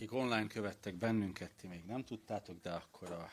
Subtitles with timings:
[0.00, 3.30] akik online követtek bennünket, ti még nem tudtátok, de akkor a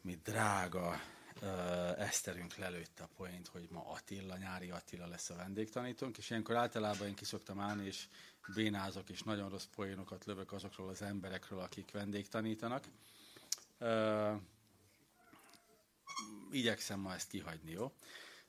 [0.00, 1.00] mi drága
[1.42, 6.56] uh, Eszterünk lelőtte a poént, hogy ma Attila, nyári Attila lesz a vendégtanítónk, és ilyenkor
[6.56, 8.06] általában én kiszoktam állni, és
[8.54, 12.84] bénázok, és nagyon rossz poénokat lövök azokról az emberekről, akik vendégtanítanak.
[13.80, 14.40] Uh,
[16.50, 17.92] igyekszem ma ezt kihagyni, jó?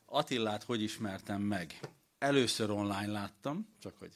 [0.06, 1.80] Attillát hogy ismertem meg?
[2.18, 4.14] Először online láttam, csak hogy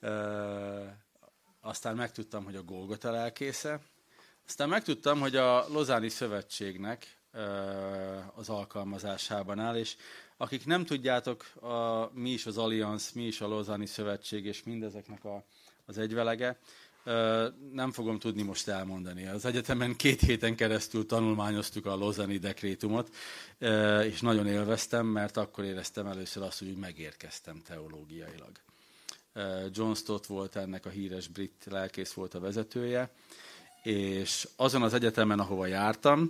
[1.64, 3.80] aztán megtudtam, hogy a Golgota lelkésze.
[4.46, 7.18] Aztán megtudtam, hogy a Lozáni Szövetségnek
[8.34, 9.96] az alkalmazásában áll, és
[10.36, 15.24] akik nem tudjátok, a, mi is az Allianz, mi is a Lozáni Szövetség, és mindezeknek
[15.24, 15.44] a,
[15.86, 16.58] az egyvelege,
[17.72, 19.26] nem fogom tudni most elmondani.
[19.26, 23.14] Az egyetemen két héten keresztül tanulmányoztuk a Lozani dekrétumot,
[24.02, 28.52] és nagyon élveztem, mert akkor éreztem először azt, hogy megérkeztem teológiailag.
[29.70, 33.10] John Stott volt ennek a híres brit lelkész volt a vezetője,
[33.82, 36.26] és azon az egyetemen, ahova jártam,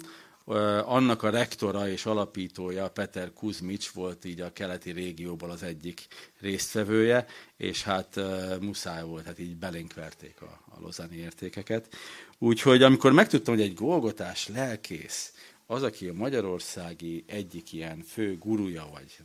[0.85, 6.07] annak a rektora és alapítója, Peter Kuzmics volt így a keleti régióból az egyik
[6.41, 8.21] résztvevője, és hát
[8.61, 11.95] muszáj volt, hát így belénk verték a, a lozani értékeket.
[12.39, 15.33] Úgyhogy amikor megtudtam, hogy egy golgotás lelkész,
[15.67, 19.19] az, aki a magyarországi egyik ilyen fő gurúja, vagy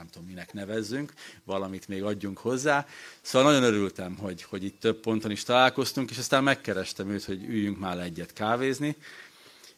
[0.00, 1.12] nem tudom, minek nevezzünk,
[1.44, 2.86] valamit még adjunk hozzá.
[3.20, 7.44] Szóval nagyon örültem, hogy, hogy itt több ponton is találkoztunk, és aztán megkerestem őt, hogy
[7.44, 8.96] üljünk már egyet kávézni,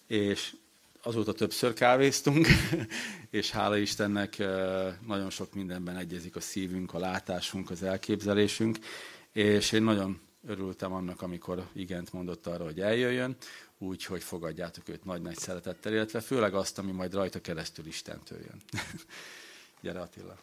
[0.06, 0.54] és
[1.02, 2.46] azóta többször kávéztunk,
[3.30, 4.38] és hála Istennek
[5.06, 8.78] nagyon sok mindenben egyezik a szívünk, a látásunk, az elképzelésünk,
[9.32, 13.36] és én nagyon örültem annak, amikor igent mondott arra, hogy eljöjjön,
[13.78, 18.62] úgy, hogy fogadjátok őt nagy-nagy szeretettel, illetve főleg azt, ami majd rajta keresztül Istentől jön.
[19.82, 20.36] Gyere Attila!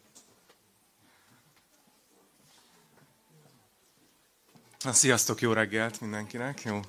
[4.83, 6.61] Na, sziasztok, jó reggelt mindenkinek!
[6.63, 6.79] Jó,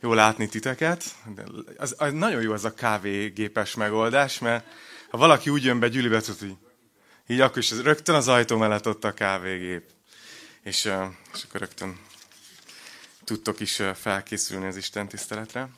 [0.00, 1.04] jó látni titeket.
[1.34, 1.44] De
[1.76, 4.66] az, az, nagyon jó ez a kávégépes megoldás, mert
[5.10, 6.56] ha valaki úgy jön be gyűlibe, hogy
[7.26, 9.84] így akkor is rögtön az ajtó mellett ott a kávégép.
[10.62, 10.84] És,
[11.34, 12.00] és akkor rögtön
[13.24, 15.68] tudtok is felkészülni az Isten tiszteletre.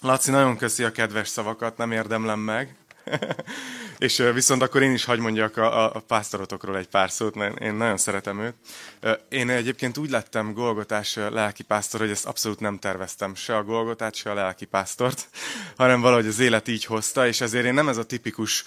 [0.00, 2.76] Laci, nagyon köszi a kedves szavakat, nem érdemlem meg.
[3.98, 7.74] És viszont akkor én is hagy mondjak a, a pásztorotokról egy pár szót, mert én
[7.74, 8.54] nagyon szeretem őt.
[9.28, 14.14] Én egyébként úgy lettem Golgotás lelki pásztor, hogy ezt abszolút nem terveztem, se a Golgotát,
[14.14, 15.28] se a lelki pásztort,
[15.76, 18.64] hanem valahogy az élet így hozta, és ezért én nem ez a tipikus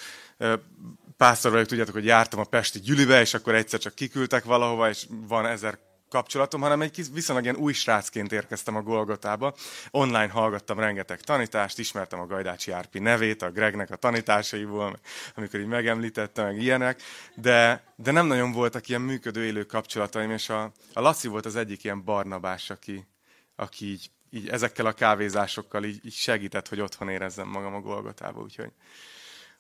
[1.18, 5.06] pásztor vagyok, tudjátok, hogy jártam a Pesti gyülibe, és akkor egyszer csak kiküldtek valahova, és
[5.28, 5.78] van ezer
[6.10, 9.54] kapcsolatom, hanem egy viszonylag ilyen új srácként érkeztem a Golgotába.
[9.92, 15.00] Online hallgattam rengeteg tanítást, ismertem a Gajdácsi Árpi nevét, a Gregnek a tanításaiból,
[15.36, 17.02] amikor így megemlítette, meg ilyenek,
[17.36, 21.56] de, de nem nagyon voltak ilyen működő élő kapcsolataim, és a, a Laci volt az
[21.56, 23.08] egyik ilyen barnabás, aki,
[23.56, 28.42] aki így, így ezekkel a kávézásokkal így, így segített, hogy otthon érezzem magam a Golgotába,
[28.42, 28.72] úgyhogy,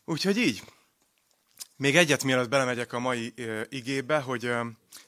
[0.06, 0.64] úgyhogy így.
[1.80, 3.34] Még egyet, mielőtt belemegyek a mai
[3.70, 4.52] igébe, hogy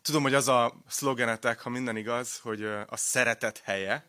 [0.01, 4.05] tudom, hogy az a szlogenetek, ha minden igaz, hogy a szeretet helye.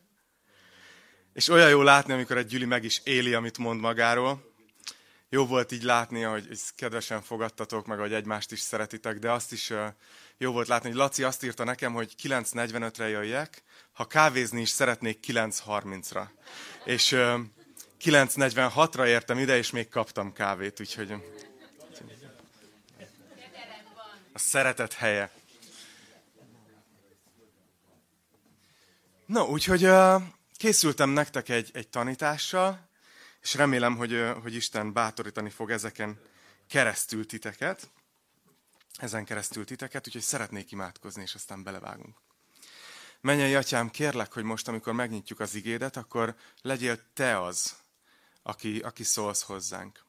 [1.32, 4.54] És olyan jó látni, amikor egy Gyüli meg is éli, amit mond magáról.
[5.28, 9.72] Jó volt így látni, hogy kedvesen fogadtatok, meg hogy egymást is szeretitek, de azt is
[10.38, 15.24] jó volt látni, hogy Laci azt írta nekem, hogy 9.45-re jöjjek, ha kávézni is szeretnék
[15.26, 16.28] 9.30-ra.
[16.84, 17.40] És uh,
[18.04, 21.14] 9.46-ra értem ide, és még kaptam kávét, úgyhogy
[24.40, 25.30] szeretet helye.
[29.26, 29.88] No, úgyhogy
[30.56, 32.88] készültem nektek egy, egy tanítással,
[33.40, 36.20] és remélem, hogy, hogy Isten bátorítani fog ezeken
[36.68, 37.90] keresztül titeket,
[38.96, 42.16] ezen keresztül titeket, úgyhogy szeretnék imádkozni, és aztán belevágunk.
[43.20, 47.76] Menjei atyám, kérlek, hogy most, amikor megnyitjuk az igédet, akkor legyél te az,
[48.42, 50.04] aki, aki szólsz hozzánk.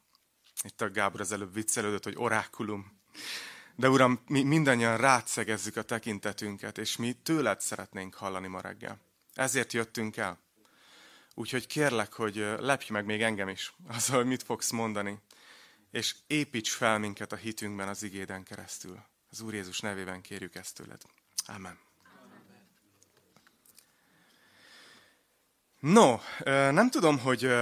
[0.62, 3.00] Itt a Gábor az előbb viccelődött, hogy orákulum.
[3.76, 8.98] De Uram, mi mindannyian rátszegezzük a tekintetünket, és mi tőled szeretnénk hallani ma reggel.
[9.34, 10.38] Ezért jöttünk el.
[11.34, 15.18] Úgyhogy kérlek, hogy lepj meg még engem is azzal, hogy mit fogsz mondani,
[15.90, 19.02] és építs fel minket a hitünkben az igéden keresztül.
[19.30, 21.02] Az Úr Jézus nevében kérjük ezt tőled.
[21.46, 21.78] Amen.
[25.78, 26.18] No,
[26.70, 27.54] nem tudom, hogy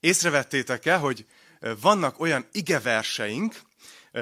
[0.00, 1.26] észrevettétek-e, hogy
[1.80, 3.60] vannak olyan igeverseink,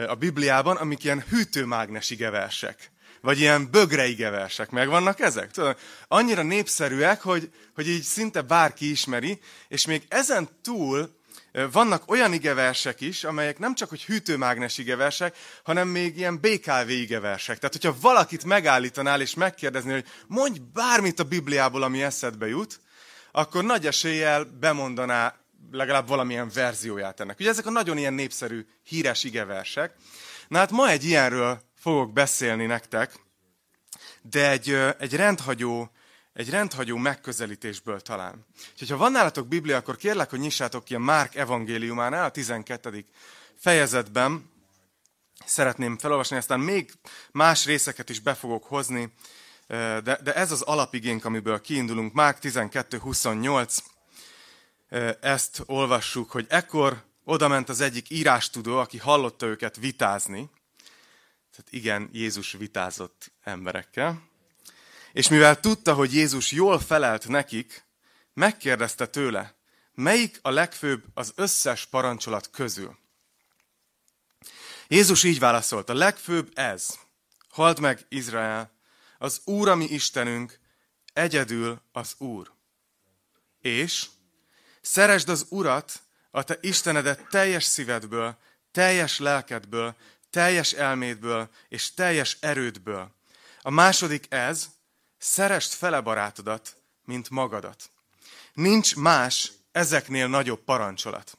[0.09, 2.91] a Bibliában, amik ilyen hűtőmágnes igeversek.
[3.21, 4.71] Vagy ilyen bögre igeversek.
[4.71, 5.51] Megvannak ezek?
[5.51, 5.79] Tudod,
[6.09, 11.17] annyira népszerűek, hogy, hogy így szinte bárki ismeri, és még ezen túl
[11.73, 17.59] vannak olyan igeversek is, amelyek nem csak hogy hűtőmágnes igeversek, hanem még ilyen BKV igeversek.
[17.59, 22.81] Tehát, hogyha valakit megállítanál és megkérdezni, hogy mondj bármit a Bibliából, ami eszedbe jut,
[23.33, 25.35] akkor nagy eséllyel bemondaná
[25.77, 27.39] legalább valamilyen verzióját ennek.
[27.39, 29.95] Ugye ezek a nagyon ilyen népszerű, híres igeversek.
[30.49, 33.13] Na hát ma egy ilyenről fogok beszélni nektek,
[34.23, 35.91] de egy, egy rendhagyó
[36.37, 38.47] egy rendhagyó megközelítésből talán.
[38.73, 43.05] Úgyhogy ha van nálatok Biblia, akkor kérlek, hogy nyissátok ki a Márk evangéliumánál, a 12.
[43.55, 44.51] fejezetben.
[45.45, 46.93] Szeretném felolvasni, aztán még
[47.31, 49.13] más részeket is be fogok hozni,
[49.67, 52.13] de, de ez az alapigénk, amiből kiindulunk.
[52.13, 53.79] Márk 12.28.
[55.21, 60.51] Ezt olvassuk, hogy ekkor oda ment az egyik írástudó, aki hallotta őket vitázni.
[61.51, 64.35] Tehát igen, Jézus vitázott emberekkel
[65.17, 67.85] és mivel tudta, hogy Jézus jól felelt nekik,
[68.35, 69.55] megkérdezte tőle,
[69.95, 72.99] melyik a legfőbb az összes parancsolat közül.
[74.89, 76.99] Jézus így válaszolt, a legfőbb ez.
[77.49, 78.71] Halt meg Izrael,
[79.19, 80.59] az Úr, ami Istenünk,
[81.13, 82.53] egyedül az Úr.
[83.61, 84.07] És
[84.87, 86.01] szeresd az Urat,
[86.31, 88.37] a te Istenedet teljes szívedből,
[88.73, 89.97] teljes lelkedből,
[90.31, 93.11] teljes elmédből és teljes erődből.
[93.63, 94.69] A második ez,
[95.19, 97.91] Szerest fele barátodat, mint magadat.
[98.53, 101.39] Nincs más ezeknél nagyobb parancsolat.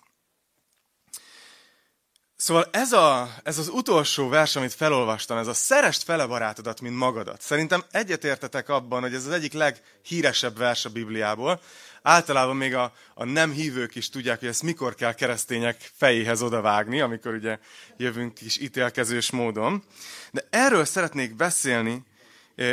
[2.37, 6.95] Szóval ez, a, ez az utolsó vers, amit felolvastam, ez a szerest fele barátodat, mint
[6.95, 7.41] magadat.
[7.41, 11.61] Szerintem egyetértetek abban, hogy ez az egyik leghíresebb vers a Bibliából.
[12.01, 17.01] Általában még a, a nem hívők is tudják, hogy ezt mikor kell keresztények fejéhez odavágni,
[17.01, 17.59] amikor ugye
[17.97, 19.83] jövünk is ítélkezős módon.
[20.31, 22.03] De erről szeretnék beszélni,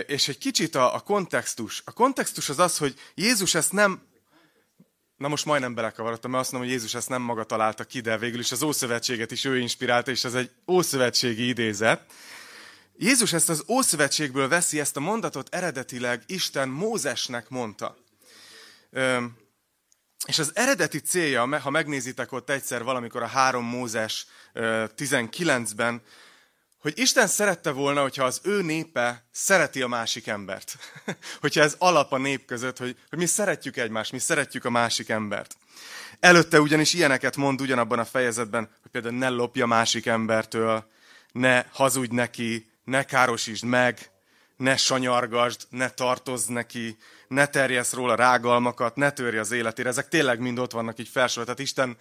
[0.07, 1.83] és egy kicsit a, a kontextus.
[1.85, 4.03] A kontextus az az, hogy Jézus ezt nem,
[5.17, 8.19] na most majdnem belekavarodtam, mert azt mondom, hogy Jézus ezt nem maga találta ki, de
[8.19, 12.13] végül is az Ószövetséget is ő inspirálta, és ez egy Ószövetségi idézet.
[12.97, 17.97] Jézus ezt az Ószövetségből veszi, ezt a mondatot eredetileg Isten Mózesnek mondta.
[20.27, 26.03] És az eredeti célja, ha megnézitek ott egyszer valamikor a 3 Mózes 19-ben,
[26.85, 30.77] hogy Isten szerette volna, hogyha az ő népe szereti a másik embert.
[31.41, 35.09] hogyha ez alap a nép között, hogy, hogy mi szeretjük egymást, mi szeretjük a másik
[35.09, 35.57] embert.
[36.21, 40.87] Előtte ugyanis ilyeneket mond ugyanabban a fejezetben, hogy például ne lopja a másik embertől,
[41.33, 44.11] ne hazudj neki, ne károsítsd meg,
[44.57, 46.97] ne sanyargasd, ne tartozz neki,
[47.29, 49.89] ne terjesz róla rágalmakat, ne törj az életére.
[49.89, 51.55] Ezek tényleg mind ott vannak így felsorolva.
[51.55, 51.97] Tehát Isten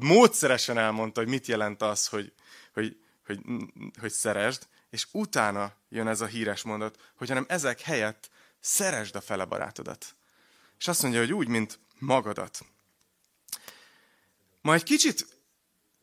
[0.00, 2.32] módszeresen elmondta, hogy mit jelent az, hogy,
[2.72, 3.40] hogy hogy,
[4.00, 8.30] hogy szeresd, és utána jön ez a híres mondat, hogy hanem ezek helyett
[8.60, 10.16] szeresd a fele barátodat.
[10.78, 12.60] És azt mondja, hogy úgy, mint magadat.
[14.60, 15.35] Ma egy kicsit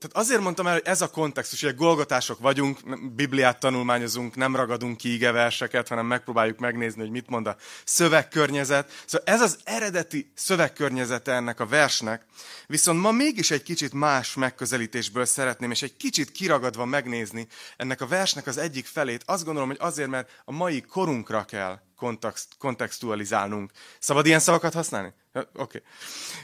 [0.03, 2.79] tehát azért mondtam el, hogy ez a kontextus, hogy golgatások vagyunk,
[3.15, 7.55] Bibliát tanulmányozunk, nem ragadunk ki verseket, hanem megpróbáljuk megnézni, hogy mit mond a
[7.85, 8.91] szövegkörnyezet.
[9.05, 12.25] Szóval ez az eredeti szövegkörnyezete ennek a versnek,
[12.67, 17.47] viszont ma mégis egy kicsit más megközelítésből szeretném, és egy kicsit kiragadva megnézni
[17.77, 19.23] ennek a versnek az egyik felét.
[19.25, 23.71] Azt gondolom, hogy azért, mert a mai korunkra kell kontext, kontextualizálnunk.
[23.99, 25.13] Szabad ilyen szavakat használni?
[25.53, 25.81] Oké.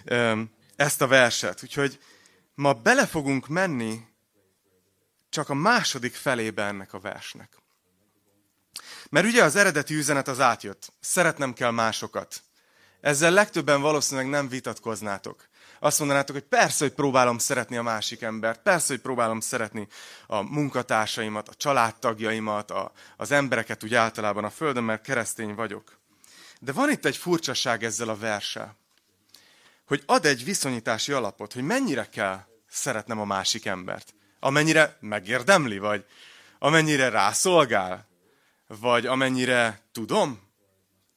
[0.05, 0.49] Okay.
[0.75, 1.63] Ezt a verset.
[1.63, 1.99] Úgyhogy
[2.59, 4.07] Ma bele fogunk menni
[5.29, 7.57] csak a második felébe ennek a versnek.
[9.09, 10.93] Mert ugye az eredeti üzenet az átjött.
[10.99, 12.41] Szeretnem kell másokat.
[13.01, 15.47] Ezzel legtöbben valószínűleg nem vitatkoznátok.
[15.79, 19.87] Azt mondanátok, hogy persze, hogy próbálom szeretni a másik embert, persze, hogy próbálom szeretni
[20.27, 25.99] a munkatársaimat, a családtagjaimat, a, az embereket úgy általában a földön, mert keresztény vagyok.
[26.59, 28.78] De van itt egy furcsaság ezzel a verssel,
[29.89, 34.13] hogy ad egy viszonyítási alapot, hogy mennyire kell szeretnem a másik embert.
[34.39, 36.05] Amennyire megérdemli, vagy
[36.59, 38.07] amennyire rászolgál,
[38.67, 40.41] vagy amennyire tudom.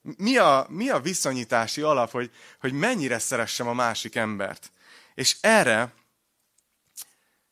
[0.02, 4.72] Mi a, mi a viszonyítási alap, hogy, hogy mennyire szeressem a másik embert?
[5.14, 5.94] És erre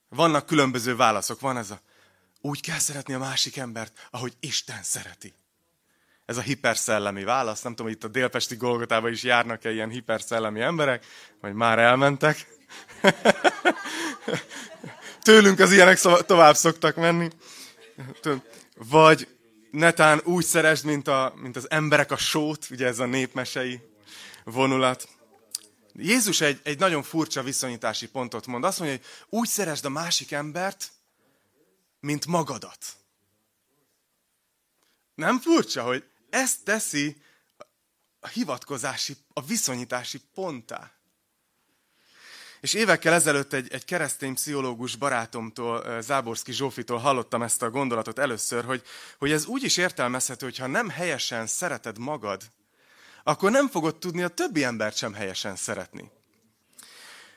[0.09, 1.41] vannak különböző válaszok.
[1.41, 1.81] Van ez a,
[2.41, 5.35] úgy kell szeretni a másik embert, ahogy Isten szereti.
[6.31, 7.63] Ez a hiperszellemi válasz.
[7.63, 11.07] Nem tudom, itt a délpesti Golgotában is járnak-e ilyen hiperszellemi emberek,
[11.41, 12.47] vagy már elmentek.
[15.23, 17.31] Tőlünk az ilyenek tovább szoktak menni.
[18.75, 19.29] Vagy
[19.71, 23.81] netán úgy szeresd, mint, a, mint az emberek a sót, ugye ez a népmesei
[24.45, 25.09] vonulat.
[25.93, 28.65] Jézus egy, egy nagyon furcsa viszonyítási pontot mond.
[28.65, 29.07] Azt mondja, hogy
[29.39, 30.91] úgy szeresd a másik embert,
[32.01, 32.79] mint magadat.
[35.15, 37.23] Nem furcsa, hogy ezt teszi
[38.21, 40.93] a hivatkozási, a viszonyítási pontá.
[42.61, 48.65] És évekkel ezelőtt egy, egy keresztény pszichológus barátomtól, Záborszki Zsófitól hallottam ezt a gondolatot először,
[48.65, 48.83] hogy,
[49.19, 52.43] hogy ez úgy is értelmezhető, hogy ha nem helyesen szereted magad,
[53.25, 56.11] akkor nem fogod tudni a többi embert sem helyesen szeretni.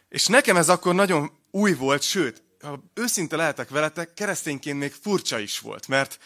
[0.09, 5.39] És nekem ez akkor nagyon új volt, sőt, ha őszinte lehetek veletek, keresztényként még furcsa
[5.39, 6.19] is volt, mert,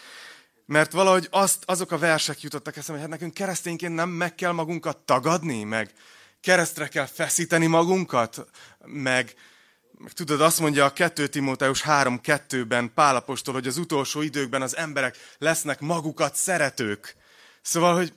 [0.67, 4.51] mert valahogy azt, azok a versek jutottak eszembe, hogy hát nekünk keresztényként nem meg kell
[4.51, 5.91] magunkat tagadni, meg
[6.41, 8.45] keresztre kell feszíteni magunkat,
[8.85, 9.33] meg,
[9.97, 15.17] meg tudod, azt mondja a 2 Timóteus 3.2-ben Pálapostól, hogy az utolsó időkben az emberek
[15.37, 17.15] lesznek magukat szeretők.
[17.61, 18.13] Szóval, hogy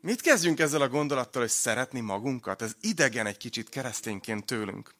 [0.00, 2.62] mit kezdjünk ezzel a gondolattal, hogy szeretni magunkat?
[2.62, 4.94] Ez idegen egy kicsit keresztényként tőlünk.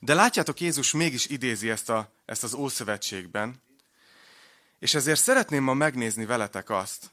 [0.00, 3.62] De látjátok, Jézus mégis idézi ezt, a, ezt az Ószövetségben,
[4.82, 7.10] és ezért szeretném ma megnézni veletek azt,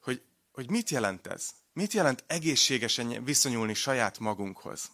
[0.00, 1.50] hogy, hogy mit jelent ez.
[1.72, 4.90] Mit jelent egészségesen viszonyulni saját magunkhoz.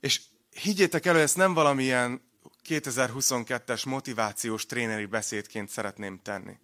[0.00, 0.20] És
[0.50, 2.22] higgyétek el, hogy ezt nem valamilyen
[2.68, 6.58] 2022-es motivációs tréneri beszédként szeretném tenni.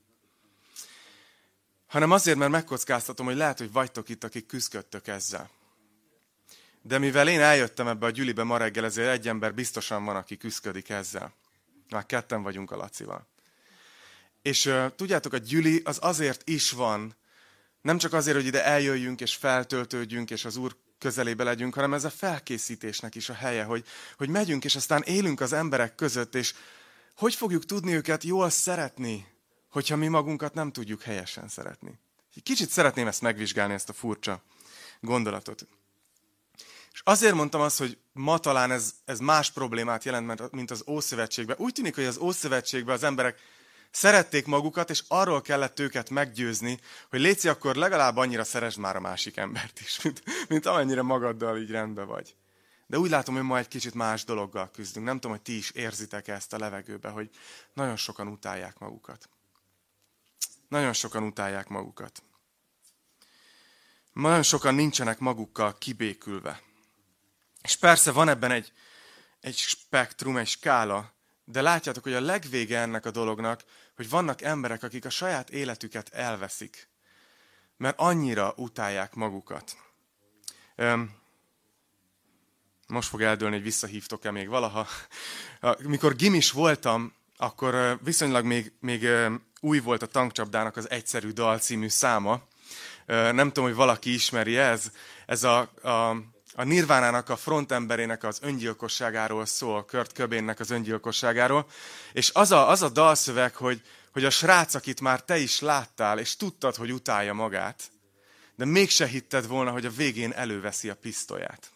[1.87, 5.51] Hanem azért, mert megkockáztatom, hogy lehet, hogy vagytok itt, akik küzdködtök ezzel.
[6.83, 10.37] De mivel én eljöttem ebbe a gyülibe ma reggel, ezért egy ember biztosan van, aki
[10.37, 11.35] küzdködik ezzel.
[11.89, 13.29] Már ketten vagyunk a Lacival.
[14.43, 17.17] És tudjátok, a gyüli az azért is van,
[17.81, 22.05] nem csak azért, hogy ide eljöjjünk és feltöltődjünk, és az Úr közelébe legyünk, hanem ez
[22.05, 23.85] a felkészítésnek is a helye, hogy,
[24.17, 26.55] hogy megyünk, és aztán élünk az emberek között, és
[27.17, 29.27] hogy fogjuk tudni őket jól szeretni,
[29.69, 31.99] hogyha mi magunkat nem tudjuk helyesen szeretni.
[32.43, 34.43] Kicsit szeretném ezt megvizsgálni, ezt a furcsa
[35.01, 35.67] gondolatot.
[36.93, 41.57] És azért mondtam azt, hogy ma talán ez, ez más problémát jelent, mint az Ószövetségben.
[41.59, 43.39] Úgy tűnik, hogy az Ószövetségben az emberek
[43.91, 46.81] szerették magukat, és arról kellett őket meggyőzni,
[47.11, 51.59] hogy léci, akkor legalább annyira szeresd már a másik embert is, mint, mint amennyire magaddal
[51.59, 52.35] így rendben vagy.
[52.87, 55.07] De úgy látom, hogy ma egy kicsit más dologgal küzdünk.
[55.07, 57.31] Nem tudom, hogy ti is érzitek -e ezt a levegőbe, hogy
[57.73, 59.29] nagyon sokan utálják magukat.
[60.69, 62.23] Nagyon sokan utálják magukat.
[64.13, 66.63] Nagyon sokan nincsenek magukkal kibékülve.
[67.63, 68.73] És persze van ebben egy,
[69.41, 71.13] egy spektrum, egy skála,
[71.51, 73.65] de látjátok, hogy a legvége ennek a dolognak,
[73.97, 76.89] hogy vannak emberek, akik a saját életüket elveszik,
[77.77, 79.77] mert annyira utálják magukat.
[82.87, 84.87] Most fog eldőlni, hogy visszahívtok-e még valaha.
[85.79, 89.09] Mikor gimis voltam, akkor viszonylag még, még
[89.61, 92.43] új volt a tankcsapdának az Egyszerű Dal című száma.
[93.07, 94.91] Nem tudom, hogy valaki ismeri ez.
[95.27, 96.17] Ez a, a
[96.55, 101.67] a Nirvánának a frontemberének az öngyilkosságáról szól, Kurt Cobainnek az öngyilkosságáról,
[102.13, 106.19] és az a, az a dalszöveg, hogy, hogy a srác, akit már te is láttál,
[106.19, 107.91] és tudtad, hogy utálja magát,
[108.57, 111.71] de mégse hitted volna, hogy a végén előveszi a pisztolyát.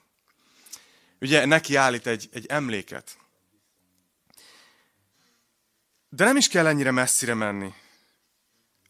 [1.20, 3.16] Ugye neki állít egy, egy emléket.
[6.08, 7.74] De nem is kell ennyire messzire menni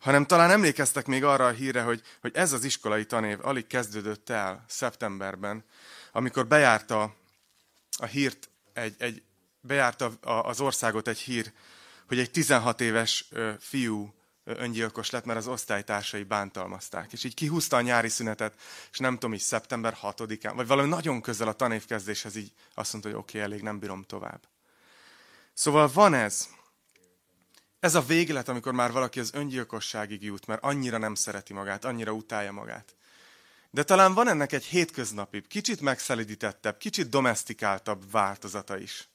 [0.05, 4.31] hanem talán emlékeztek még arra a hírre, hogy, hogy ez az iskolai tanév alig kezdődött
[4.31, 5.65] el szeptemberben,
[6.13, 7.15] amikor bejárta
[7.97, 9.23] a hírt, egy, egy,
[9.61, 11.53] bejárta az országot egy hír,
[12.07, 17.13] hogy egy 16 éves fiú öngyilkos lett, mert az osztálytársai bántalmazták.
[17.13, 18.55] És így kihúzta a nyári szünetet,
[18.93, 23.11] és nem tudom, így szeptember 6-án, vagy valami nagyon közel a tanévkezdéshez így azt mondta,
[23.11, 24.41] hogy oké, okay, elég, nem bírom tovább.
[25.53, 26.49] Szóval van ez,
[27.85, 32.13] ez a véglet, amikor már valaki az öngyilkosságig jut, mert annyira nem szereti magát, annyira
[32.13, 32.97] utálja magát.
[33.71, 39.09] De talán van ennek egy hétköznapibb, kicsit megszelidítettebb, kicsit domestikáltabb változata is.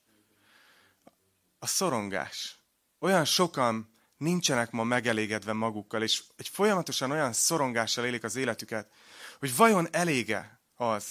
[1.60, 2.58] A szorongás.
[3.00, 8.92] Olyan sokan nincsenek ma megelégedve magukkal, és egy folyamatosan olyan szorongással élik az életüket,
[9.40, 11.06] hogy vajon elége az,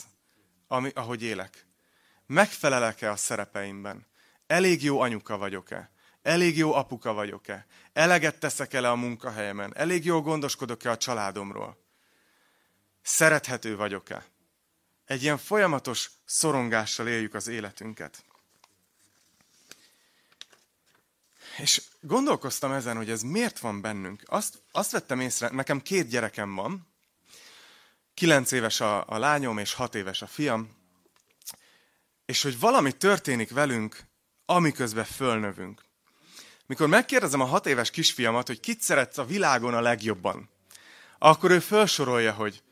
[0.69, 1.67] ami, ahogy élek?
[2.27, 4.07] Megfelelek-e a szerepeimben?
[4.47, 5.97] Elég jó anyuka vagyok-e?
[6.29, 7.67] Elég jó apuka vagyok-e?
[7.93, 9.77] Eleget teszek-e a munkahelyemen?
[9.77, 11.79] Elég jól gondoskodok-e a családomról?
[13.03, 14.27] Szerethető vagyok-e?
[15.05, 18.25] Egy ilyen folyamatos szorongással éljük az életünket.
[21.59, 24.23] És gondolkoztam ezen, hogy ez miért van bennünk.
[24.27, 26.89] Azt, azt vettem észre, nekem két gyerekem van,
[28.15, 30.77] kilenc éves a, a lányom és hat éves a fiam,
[32.25, 34.07] és hogy valami történik velünk,
[34.45, 35.87] amiközben fölnövünk.
[36.69, 40.49] Mikor megkérdezem a hat éves kisfiamat, hogy kit szeretsz a világon a legjobban,
[41.19, 42.63] akkor ő felsorolja, hogy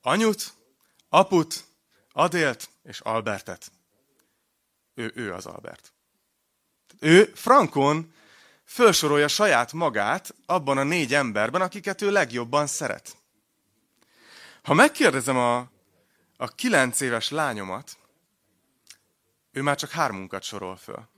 [0.00, 0.52] anyut,
[1.08, 1.64] aput,
[2.12, 3.72] Adélt és Albertet.
[4.94, 5.92] Ő, ő az Albert.
[6.98, 8.14] Ő Frankon
[8.64, 13.16] felsorolja saját magát abban a négy emberben, akiket ő legjobban szeret.
[14.62, 15.58] Ha megkérdezem a,
[16.36, 17.98] a kilenc éves lányomat,
[19.52, 21.08] ő már csak hármunkat sorol föl.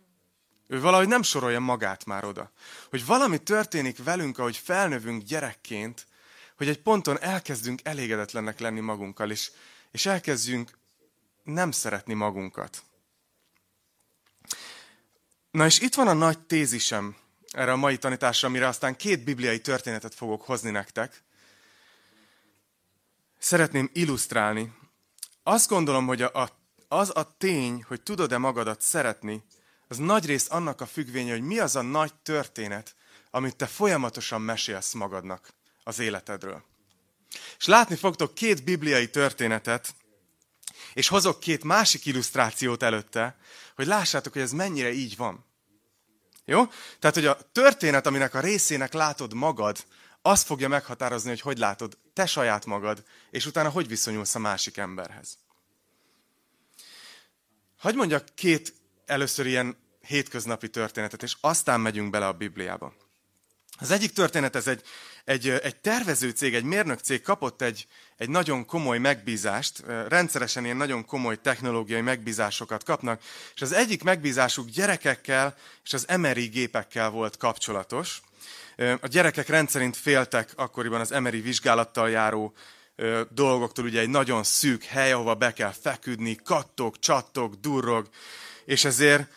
[0.68, 2.50] Ő valahogy nem sorolja magát már oda.
[2.90, 6.06] Hogy valami történik velünk, ahogy felnövünk gyerekként,
[6.56, 9.50] hogy egy ponton elkezdünk elégedetlennek lenni magunkkal, és,
[9.90, 10.78] és elkezdjünk
[11.42, 12.82] nem szeretni magunkat.
[15.50, 17.16] Na és itt van a nagy tézisem
[17.50, 21.22] erre a mai tanításra, amire aztán két bibliai történetet fogok hozni nektek.
[23.38, 24.72] Szeretném illusztrálni.
[25.42, 26.50] Azt gondolom, hogy a,
[26.88, 29.42] az a tény, hogy tudod-e magadat szeretni,
[29.88, 32.94] az nagy rész annak a függvénye, hogy mi az a nagy történet,
[33.30, 35.54] amit te folyamatosan mesélsz magadnak
[35.84, 36.64] az életedről.
[37.58, 39.94] És látni fogtok két bibliai történetet,
[40.92, 43.36] és hozok két másik illusztrációt előtte,
[43.74, 45.46] hogy lássátok, hogy ez mennyire így van.
[46.44, 46.66] Jó?
[46.98, 49.84] Tehát, hogy a történet, aminek a részének látod magad,
[50.22, 54.76] az fogja meghatározni, hogy hogy látod te saját magad, és utána hogy viszonyulsz a másik
[54.76, 55.38] emberhez.
[57.76, 58.74] Hagy mondjak két
[59.08, 62.94] először ilyen hétköznapi történetet, és aztán megyünk bele a Bibliába.
[63.80, 64.82] Az egyik történet, ez egy,
[65.24, 67.86] egy, egy tervező cég, egy mérnök cég kapott egy,
[68.16, 73.22] egy nagyon komoly megbízást, rendszeresen ilyen nagyon komoly technológiai megbízásokat kapnak,
[73.54, 78.20] és az egyik megbízásuk gyerekekkel és az MRI gépekkel volt kapcsolatos.
[79.00, 82.54] A gyerekek rendszerint féltek akkoriban az MRI vizsgálattal járó
[83.30, 88.08] dolgoktól, ugye egy nagyon szűk hely, ahova be kell feküdni, kattog, csattog, durrog,
[88.68, 89.28] és ezért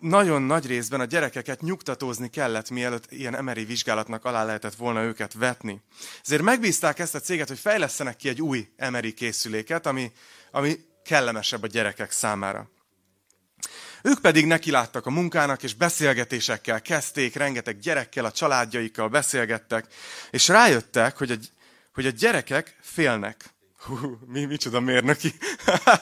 [0.00, 5.32] nagyon nagy részben a gyerekeket nyugtatózni kellett, mielőtt ilyen emeri vizsgálatnak alá lehetett volna őket
[5.32, 5.82] vetni.
[6.24, 10.12] Ezért megbízták ezt a céget, hogy fejlesztenek ki egy új emeri készüléket, ami,
[10.50, 12.70] ami kellemesebb a gyerekek számára.
[14.02, 19.86] Ők pedig nekiláttak a munkának, és beszélgetésekkel kezdték, rengeteg gyerekkel, a családjaikkal beszélgettek,
[20.30, 21.36] és rájöttek, hogy a,
[21.92, 23.56] hogy a gyerekek félnek.
[23.78, 25.34] Hú, mi, micsoda mérnöki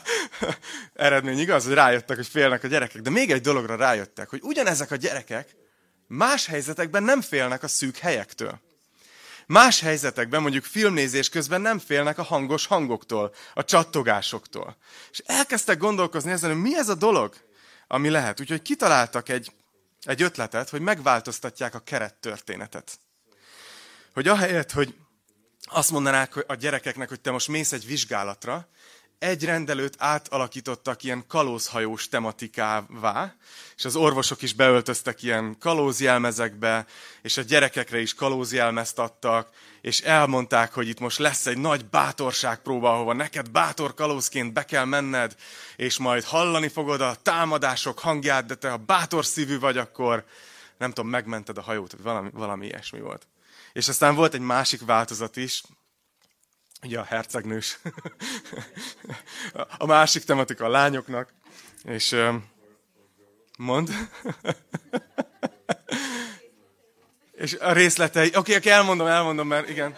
[0.95, 3.03] eredmény, igaz, hogy rájöttek, hogy félnek a gyerekek.
[3.03, 5.57] De még egy dologra rájöttek, hogy ugyanezek a gyerekek
[6.07, 8.61] más helyzetekben nem félnek a szűk helyektől.
[9.47, 14.77] Más helyzetekben, mondjuk filmnézés közben nem félnek a hangos hangoktól, a csattogásoktól.
[15.11, 17.35] És elkezdtek gondolkozni ezen, hogy mi ez a dolog,
[17.87, 18.41] ami lehet.
[18.41, 19.53] Úgyhogy kitaláltak egy,
[20.03, 22.99] egy ötletet, hogy megváltoztatják a kerettörténetet.
[24.15, 24.95] Hogy ahelyett, hogy
[25.67, 28.69] azt mondanák a gyerekeknek, hogy te most mész egy vizsgálatra,
[29.19, 33.35] egy rendelőt átalakítottak ilyen kalózhajós tematikává,
[33.77, 36.87] és az orvosok is beöltöztek ilyen kalózjelmezekbe,
[37.23, 39.51] és a gyerekekre is kalózjelmezt adtak,
[39.81, 44.85] és elmondták, hogy itt most lesz egy nagy bátorságpróba, ahova neked bátor kalózként be kell
[44.85, 45.35] menned,
[45.77, 50.25] és majd hallani fogod a támadások hangját, de te ha bátor szívű vagy, akkor
[50.79, 53.27] nem tudom, megmented a hajót, vagy valami, valami ilyesmi volt.
[53.77, 55.63] És aztán volt egy másik változat is,
[56.83, 57.79] ugye a hercegnős.
[59.79, 61.33] a másik tematika a lányoknak,
[61.85, 62.17] és
[63.59, 63.91] mond.
[67.33, 69.97] és a részletei, oké, okay, elmondom, elmondom, mert igen.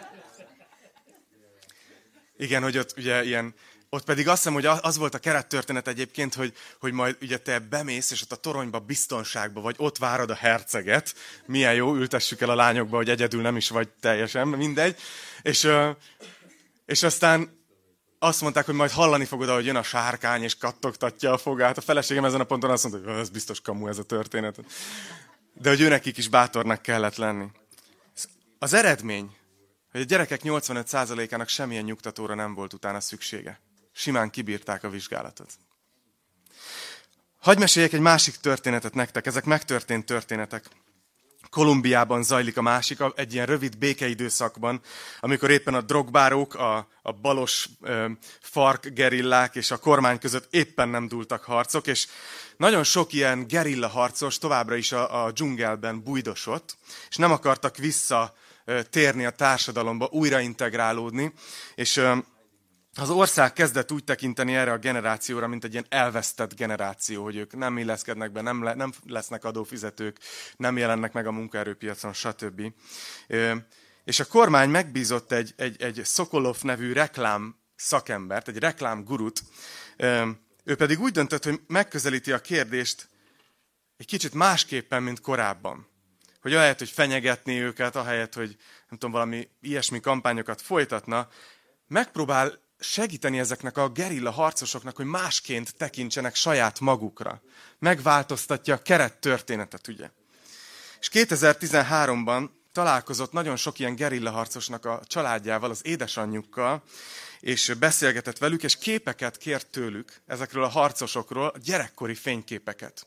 [2.36, 3.54] Igen, hogy ott ugye ilyen
[3.90, 7.58] ott pedig azt hiszem, hogy az volt a kerettörténet egyébként, hogy, hogy majd ugye te
[7.58, 11.14] bemész, és ott a toronyba biztonságba vagy, ott várod a herceget.
[11.46, 14.96] Milyen jó, ültessük el a lányokba, hogy egyedül nem is vagy teljesen, mindegy.
[15.42, 15.68] És,
[16.86, 17.56] és aztán
[18.18, 21.78] azt mondták, hogy majd hallani fogod, hogy jön a sárkány, és kattogtatja a fogát.
[21.78, 24.60] A feleségem ezen a ponton azt mondta, hogy ez biztos kamu ez a történet.
[25.54, 27.46] De hogy őnekik is bátornak kellett lenni.
[28.58, 29.36] Az eredmény,
[29.90, 33.60] hogy a gyerekek 85%-ának semmilyen nyugtatóra nem volt utána szüksége
[33.98, 35.50] simán kibírták a vizsgálatot.
[37.38, 40.68] Hagy meséljek egy másik történetet nektek, ezek megtörtént történetek.
[41.50, 44.80] Kolumbiában zajlik a másik, egy ilyen rövid békeidőszakban,
[45.20, 50.88] amikor éppen a drogbárók, a, a balos ö, fark gerillák és a kormány között éppen
[50.88, 52.06] nem dúltak harcok, és
[52.56, 56.76] nagyon sok ilyen gerilla harcos továbbra is a, a dzsungelben bujdosott,
[57.08, 58.34] és nem akartak vissza
[58.90, 61.32] térni a társadalomba, újraintegrálódni,
[61.74, 62.16] és ö,
[63.00, 67.56] az ország kezdett úgy tekinteni erre a generációra, mint egy ilyen elvesztett generáció, hogy ők
[67.56, 70.18] nem illeszkednek be, nem, le, nem lesznek adófizetők,
[70.56, 72.62] nem jelennek meg a munkaerőpiacon, stb.
[74.04, 79.42] És a kormány megbízott egy, egy, egy Szokolov nevű reklám szakembert, egy reklámgurut,
[80.64, 83.08] ő pedig úgy döntött, hogy megközelíti a kérdést
[83.96, 85.86] egy kicsit másképpen, mint korábban.
[86.40, 88.56] Hogy ahelyett, hogy fenyegetni őket, ahelyett, hogy
[88.88, 91.28] nem tudom, valami ilyesmi kampányokat folytatna,
[91.86, 97.42] megpróbál segíteni ezeknek a gerilla harcosoknak, hogy másként tekintsenek saját magukra.
[97.78, 100.10] Megváltoztatja a keret történetet, ugye?
[101.00, 106.82] És 2013-ban találkozott nagyon sok ilyen gerillaharcosnak a családjával, az édesanyjukkal,
[107.40, 113.06] és beszélgetett velük, és képeket kért tőlük, ezekről a harcosokról, gyerekkori fényképeket.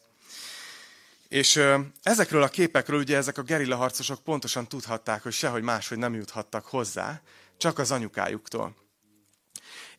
[1.28, 1.64] És
[2.04, 6.66] ezekről a képekről ugye ezek a gerilla harcosok pontosan tudhatták, hogy sehogy máshogy nem juthattak
[6.66, 7.22] hozzá,
[7.58, 8.81] csak az anyukájuktól.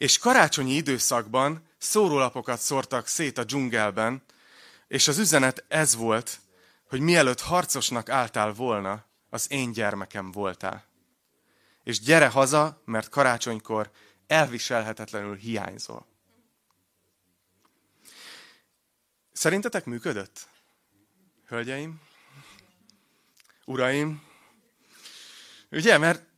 [0.02, 4.22] És karácsonyi időszakban szórólapokat szórtak szét a dzsungelben,
[4.88, 6.40] és az üzenet ez volt,
[6.88, 10.84] hogy mielőtt harcosnak álltál volna, az én gyermekem voltál.
[11.84, 13.90] És gyere haza, mert karácsonykor
[14.26, 16.06] elviselhetetlenül hiányzol.
[19.32, 20.48] Szerintetek működött?
[21.46, 22.00] Hölgyeim?
[23.64, 24.22] Uraim?
[25.70, 26.31] Ugye, mert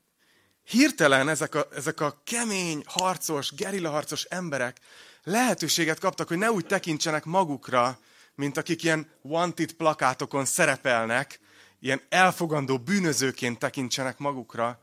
[0.64, 4.81] hirtelen ezek a, ezek a kemény, harcos, gerillaharcos emberek
[5.22, 7.98] lehetőséget kaptak, hogy ne úgy tekintsenek magukra,
[8.35, 11.40] mint akik ilyen wanted plakátokon szerepelnek,
[11.81, 14.81] ilyen elfogandó bűnözőként tekintsenek magukra,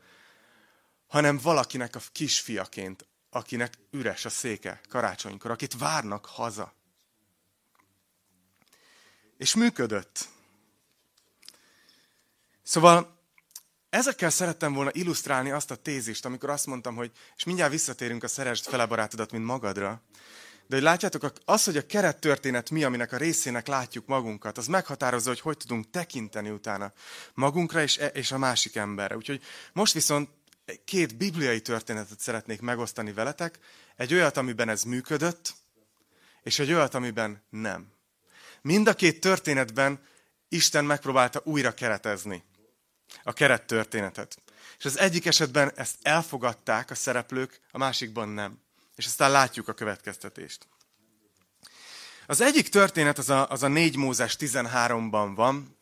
[1.08, 6.74] hanem valakinek a kisfiaként, akinek üres a széke karácsonykor, akit várnak haza.
[9.38, 10.28] És működött.
[12.64, 13.21] Szóval
[13.92, 18.28] ezekkel szerettem volna illusztrálni azt a tézist, amikor azt mondtam, hogy, és mindjárt visszatérünk a
[18.28, 20.02] szeresd fele barátodat, mint magadra,
[20.68, 24.68] de hogy látjátok, az, hogy a keret történet mi, aminek a részének látjuk magunkat, az
[24.68, 26.94] meghatározza, hogy hogy tudunk tekinteni utána
[27.34, 29.16] magunkra és, e, és a másik emberre.
[29.16, 29.42] Úgyhogy
[29.74, 30.30] most viszont
[30.86, 33.60] két bibliai történetet szeretnék megosztani veletek.
[33.96, 35.54] Egy olyat, amiben ez működött,
[36.44, 37.88] és egy olyat, amiben nem.
[38.62, 40.00] Mind a két történetben
[40.50, 42.44] Isten megpróbálta újra keretezni
[43.24, 44.38] a keret történetet.
[44.78, 48.60] És az egyik esetben ezt elfogadták a szereplők, a másikban nem.
[48.96, 50.68] És aztán látjuk a következtetést.
[52.28, 55.78] Az egyik történet az a, az a 4 Mózes 13-ban van,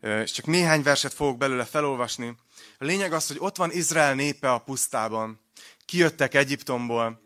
[0.00, 2.36] és csak néhány verset fogok belőle felolvasni.
[2.78, 5.40] A lényeg az, hogy ott van Izrael népe a pusztában,
[5.84, 7.20] kijöttek Egyiptomból,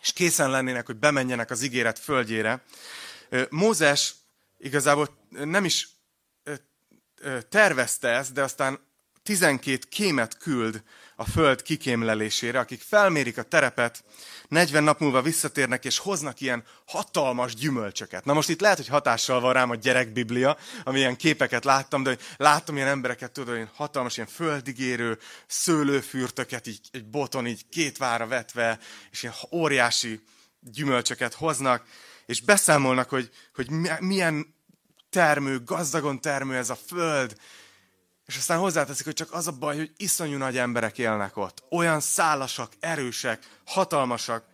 [0.00, 2.64] és készen lennének, hogy bemenjenek az ígéret földjére.
[3.50, 4.14] Mózes
[4.58, 5.88] igazából nem is
[7.48, 8.80] tervezte ezt, de aztán
[9.22, 10.82] 12 kémet küld
[11.16, 14.04] a föld kikémlelésére, akik felmérik a terepet,
[14.48, 18.24] 40 nap múlva visszatérnek, és hoznak ilyen hatalmas gyümölcsöket.
[18.24, 22.16] Na most itt lehet, hogy hatással van rám a gyerekbiblia, ami ilyen képeket láttam, de
[22.36, 28.26] láttam ilyen embereket, tudod, ilyen hatalmas, ilyen földigérő szőlőfürtöket, így egy boton így két vára
[28.26, 28.78] vetve,
[29.10, 30.20] és ilyen óriási
[30.60, 31.86] gyümölcsöket hoznak,
[32.26, 34.54] és beszámolnak, hogy, hogy milyen
[35.12, 37.36] termő, gazdagon termő ez a föld,
[38.26, 41.62] és aztán hozzáteszik, hogy csak az a baj, hogy iszonyú nagy emberek élnek ott.
[41.70, 44.44] Olyan szálasak, erősek, hatalmasak,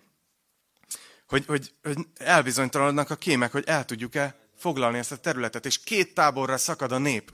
[1.28, 5.66] hogy, hogy, hogy elbizonytalanodnak a kémek, hogy el tudjuk-e foglalni ezt a területet.
[5.66, 7.32] És két táborra szakad a nép.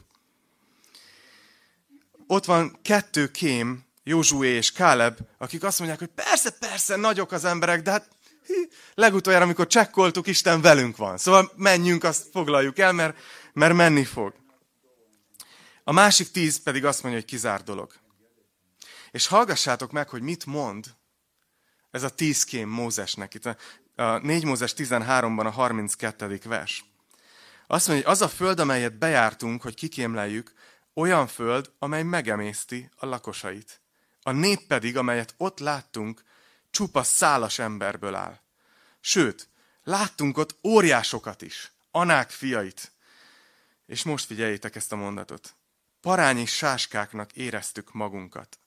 [2.27, 7.45] Ott van kettő kém, Józsué és Káleb, akik azt mondják, hogy persze, persze, nagyok az
[7.45, 8.09] emberek, de hát
[8.95, 11.19] legutoljára, amikor csekkoltuk, Isten velünk van.
[11.19, 13.19] Szóval menjünk, azt foglaljuk el, mert,
[13.53, 14.35] mert menni fog.
[15.85, 17.93] A másik tíz pedig azt mondja, hogy kizár dolog.
[19.11, 20.85] És hallgassátok meg, hogy mit mond
[21.91, 23.35] ez a tíz kém Mózesnek.
[23.35, 23.57] Itt a,
[23.97, 26.41] a 4 Mózes 13-ban a 32.
[26.45, 26.85] vers.
[27.67, 30.53] Azt mondja, hogy az a föld, amelyet bejártunk, hogy kikémleljük,
[30.95, 33.81] olyan föld, amely megemészti a lakosait.
[34.23, 36.23] A nép pedig, amelyet ott láttunk,
[36.75, 38.41] csupa szálas emberből áll.
[39.01, 39.49] Sőt,
[39.83, 42.93] láttunk ott óriásokat is, anák fiait.
[43.87, 45.55] És most figyeljétek ezt a mondatot
[46.05, 48.59] parányi sáskáknak éreztük magunkat,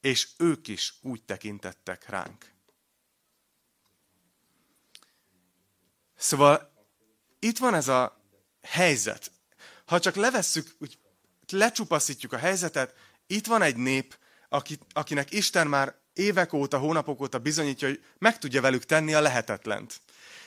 [0.00, 2.52] és ők is úgy tekintettek ránk.
[6.16, 6.72] Szóval
[7.38, 8.20] itt van ez a
[8.62, 9.32] helyzet.
[9.84, 10.98] Ha csak levesszük, úgy
[11.48, 12.94] lecsupaszítjuk a helyzetet,
[13.26, 14.18] itt van egy nép,
[14.92, 20.00] akinek Isten már évek óta, hónapok óta bizonyítja, hogy meg tudja velük tenni a lehetetlent.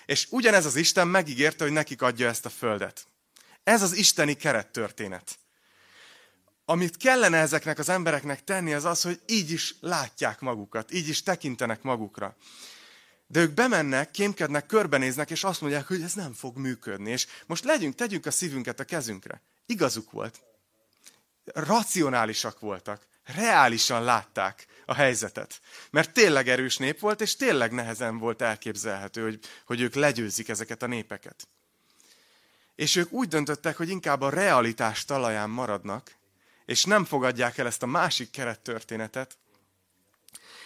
[0.05, 3.07] És ugyanez az Isten megígérte, hogy nekik adja ezt a földet.
[3.63, 5.37] Ez az isteni kerettörténet
[6.69, 11.23] amit kellene ezeknek az embereknek tenni, az az, hogy így is látják magukat, így is
[11.23, 12.35] tekintenek magukra.
[13.27, 17.11] De ők bemennek, kémkednek, körbenéznek, és azt mondják, hogy ez nem fog működni.
[17.11, 19.41] És most legyünk, tegyünk a szívünket a kezünkre.
[19.65, 20.41] Igazuk volt.
[21.45, 23.07] Racionálisak voltak.
[23.23, 25.61] Reálisan látták a helyzetet.
[25.89, 30.83] Mert tényleg erős nép volt, és tényleg nehezen volt elképzelhető, hogy, hogy ők legyőzik ezeket
[30.83, 31.47] a népeket.
[32.75, 36.15] És ők úgy döntöttek, hogy inkább a realitás talaján maradnak,
[36.65, 39.37] és nem fogadják el ezt a másik kerettörténetet,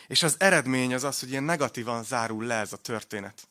[0.08, 3.48] és az eredmény az az, hogy ilyen negatívan zárul le ez a történet.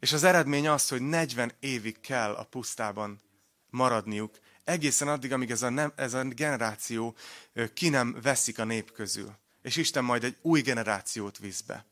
[0.00, 3.20] És az eredmény az, hogy 40 évig kell a pusztában
[3.70, 7.16] maradniuk, egészen addig, amíg ez a, nem, ez a generáció
[7.74, 9.36] ki nem veszik a nép közül.
[9.68, 11.84] És Isten majd egy új generációt visz be.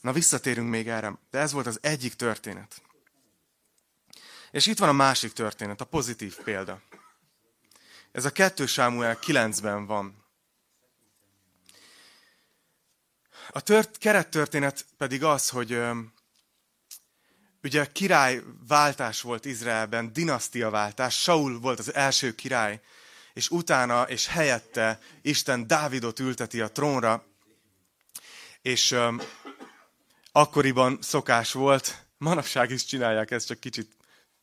[0.00, 2.82] Na visszatérünk még erre, de ez volt az egyik történet.
[4.50, 6.80] És itt van a másik történet, a pozitív példa.
[8.12, 10.24] Ez a 2 Sámuel 9-ben van.
[13.50, 15.98] A tört, kerettörténet pedig az, hogy ö,
[17.62, 22.80] ugye királyváltás volt Izraelben, dinasztiaváltás, Saul volt az első király,
[23.34, 27.24] és utána és helyette Isten Dávidot ülteti a trónra,
[28.62, 29.14] és ö,
[30.32, 33.96] akkoriban szokás volt, manapság is csinálják ezt, csak kicsit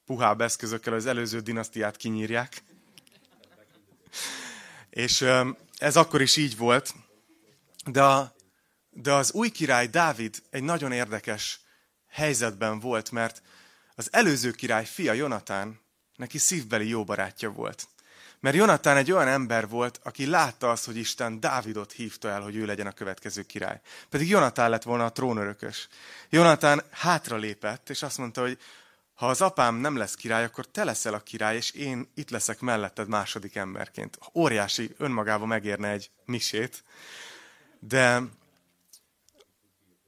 [0.06, 2.64] puhább eszközökkel az előző dinasztiát kinyírják.
[4.90, 5.26] És
[5.78, 6.94] ez akkor is így volt.
[7.86, 8.34] De,
[8.90, 11.60] de az új király Dávid egy nagyon érdekes
[12.08, 13.42] helyzetben volt, mert
[13.96, 15.80] az előző király fia Jonatán
[16.16, 17.88] neki szívbeli jó barátja volt.
[18.40, 22.56] Mert Jonatán egy olyan ember volt, aki látta azt, hogy Isten Dávidot hívta el, hogy
[22.56, 23.82] ő legyen a következő király.
[24.10, 25.88] Pedig Jonatán lett volna a trónörökös.
[26.30, 28.58] Jonatán hátra lépett, és azt mondta, hogy
[29.14, 32.60] ha az apám nem lesz király, akkor te leszel a király, és én itt leszek
[32.60, 34.18] melletted második emberként.
[34.34, 36.84] Óriási, önmagában megérne egy misét.
[37.80, 38.22] De,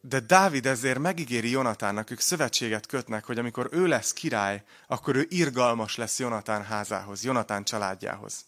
[0.01, 5.25] de Dávid ezért megígéri Jonatánnak, ők szövetséget kötnek, hogy amikor ő lesz király, akkor ő
[5.29, 8.45] irgalmas lesz Jonatán házához, Jonatán családjához.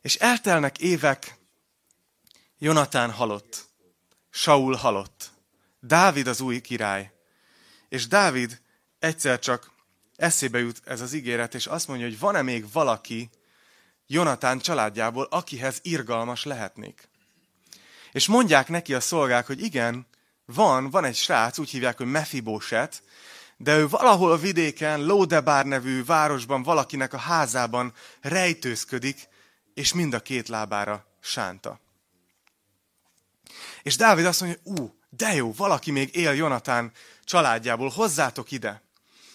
[0.00, 1.38] És eltelnek évek,
[2.58, 3.64] Jonatán halott,
[4.30, 5.30] Saul halott,
[5.80, 7.12] Dávid az új király.
[7.88, 8.60] És Dávid
[8.98, 9.70] egyszer csak
[10.16, 13.30] eszébe jut ez az ígéret, és azt mondja, hogy van-e még valaki
[14.06, 17.08] Jonatán családjából, akihez irgalmas lehetnék.
[18.12, 20.06] És mondják neki a szolgák, hogy igen,
[20.44, 23.02] van, van egy srác, úgy hívják, hogy Mefibóset,
[23.56, 29.28] de ő valahol a vidéken, Lódebár nevű városban, valakinek a házában rejtőzködik,
[29.74, 31.80] és mind a két lábára sánta.
[33.82, 36.92] És Dávid azt mondja, ú, de jó, valaki még él Jonatán
[37.24, 38.82] családjából, hozzátok ide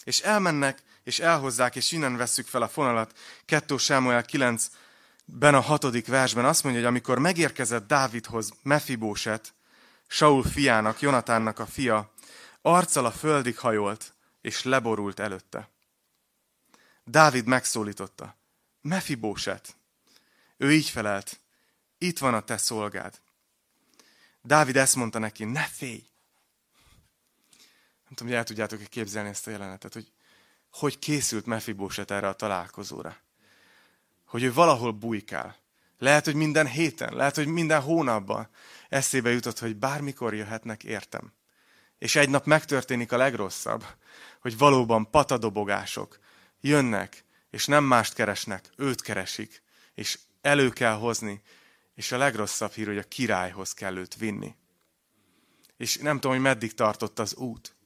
[0.07, 3.17] és elmennek, és elhozzák, és innen vesszük fel a fonalat.
[3.45, 9.53] 2 Sámuel 9-ben a hatodik versben azt mondja, hogy amikor megérkezett Dávidhoz Mefibóset,
[10.07, 12.13] Saul fiának, Jonatánnak a fia,
[12.61, 15.69] arccal a földig hajolt, és leborult előtte.
[17.03, 18.35] Dávid megszólította,
[18.81, 19.75] Mefibóset.
[20.57, 21.39] Ő így felelt,
[21.97, 23.19] itt van a te szolgád.
[24.41, 26.07] Dávid ezt mondta neki, ne félj,
[28.07, 30.11] nem tudom, hogy el tudjátok-e képzelni ezt a jelenetet, hogy
[30.71, 33.17] hogy készült Mefibóset erre a találkozóra.
[34.25, 35.55] Hogy ő valahol bujkál.
[35.99, 38.49] Lehet, hogy minden héten, lehet, hogy minden hónapban
[38.89, 41.33] eszébe jutott, hogy bármikor jöhetnek, értem.
[41.97, 43.85] És egy nap megtörténik a legrosszabb,
[44.39, 46.19] hogy valóban patadobogások
[46.61, 49.61] jönnek, és nem mást keresnek, őt keresik,
[49.93, 51.41] és elő kell hozni,
[51.95, 54.55] és a legrosszabb hír, hogy a királyhoz kell őt vinni.
[55.77, 57.77] És nem tudom, hogy meddig tartott az út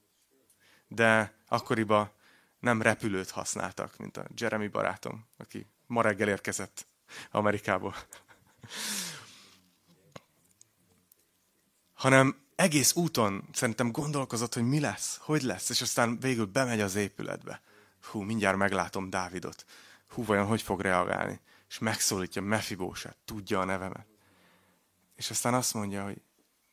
[0.94, 2.12] de akkoriban
[2.60, 6.88] nem repülőt használtak, mint a Jeremy barátom, aki ma reggel érkezett
[7.32, 7.96] Amerikából.
[12.02, 16.96] Hanem egész úton szerintem gondolkozott, hogy mi lesz, hogy lesz, és aztán végül bemegy az
[16.96, 17.62] épületbe.
[18.04, 19.66] Hú, mindjárt meglátom Dávidot.
[20.08, 21.40] Hú, vajon hogy fog reagálni?
[21.70, 24.06] És megszólítja Mefibósát, tudja a nevemet.
[25.16, 26.22] És aztán azt mondja, hogy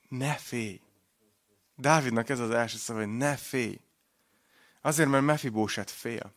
[0.08, 0.80] ne félj.
[1.76, 3.80] Dávidnak ez az első szava, hogy ne félj.
[4.80, 6.34] Azért, mert Mefibóset fél.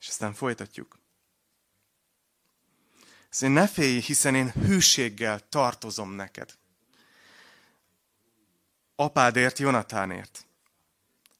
[0.00, 0.98] És aztán folytatjuk.
[3.28, 6.58] Szóval ne félj, hiszen én hűséggel tartozom neked.
[9.00, 10.46] Apádért, Jonatánért.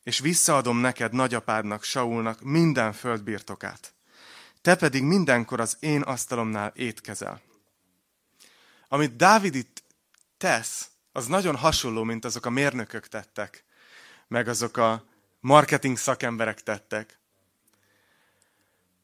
[0.02, 3.94] És visszaadom neked, nagyapádnak, Saulnak minden földbirtokát.
[4.60, 7.40] Te pedig mindenkor az én asztalomnál étkezel.
[8.88, 9.82] Amit Dávid itt
[10.36, 13.64] tesz, az nagyon hasonló, mint azok a mérnökök tettek,
[14.28, 15.04] meg azok a
[15.40, 17.18] marketing szakemberek tettek.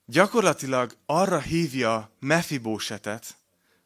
[0.05, 3.37] Gyakorlatilag arra hívja Mefibósetet,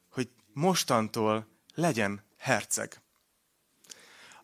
[0.09, 3.00] hogy mostantól legyen herceg.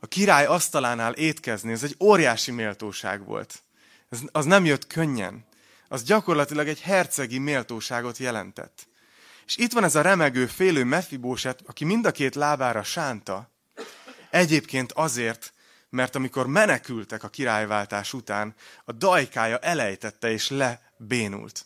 [0.04, 3.62] A király asztalánál étkezni, ez egy óriási méltóság volt.
[4.08, 5.44] Ez, az nem jött könnyen.
[5.88, 8.88] Az gyakorlatilag egy hercegi méltóságot jelentett.
[9.46, 13.50] És itt van ez a remegő, félő Mefibóset, aki mind a két lábára sánta,
[14.30, 15.52] egyébként azért,
[15.88, 21.64] mert amikor menekültek a királyváltás után, a dajkája elejtette és lebénult.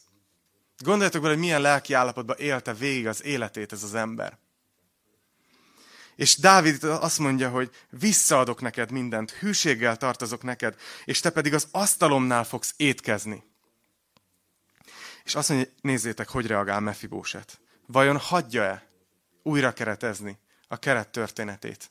[0.79, 4.39] Gondoljatok bele, hogy milyen lelki állapotban élte végig az életét ez az ember.
[6.19, 11.69] És Dávid azt mondja, hogy visszaadok neked mindent, hűséggel tartozok neked, és te pedig az
[11.71, 13.45] asztalomnál fogsz étkezni.
[15.25, 17.61] És azt mondja, nézzétek, hogy reagál Mefibóset.
[17.87, 18.89] Vajon hagyja-e
[19.43, 21.91] újra keretezni a keret történetét?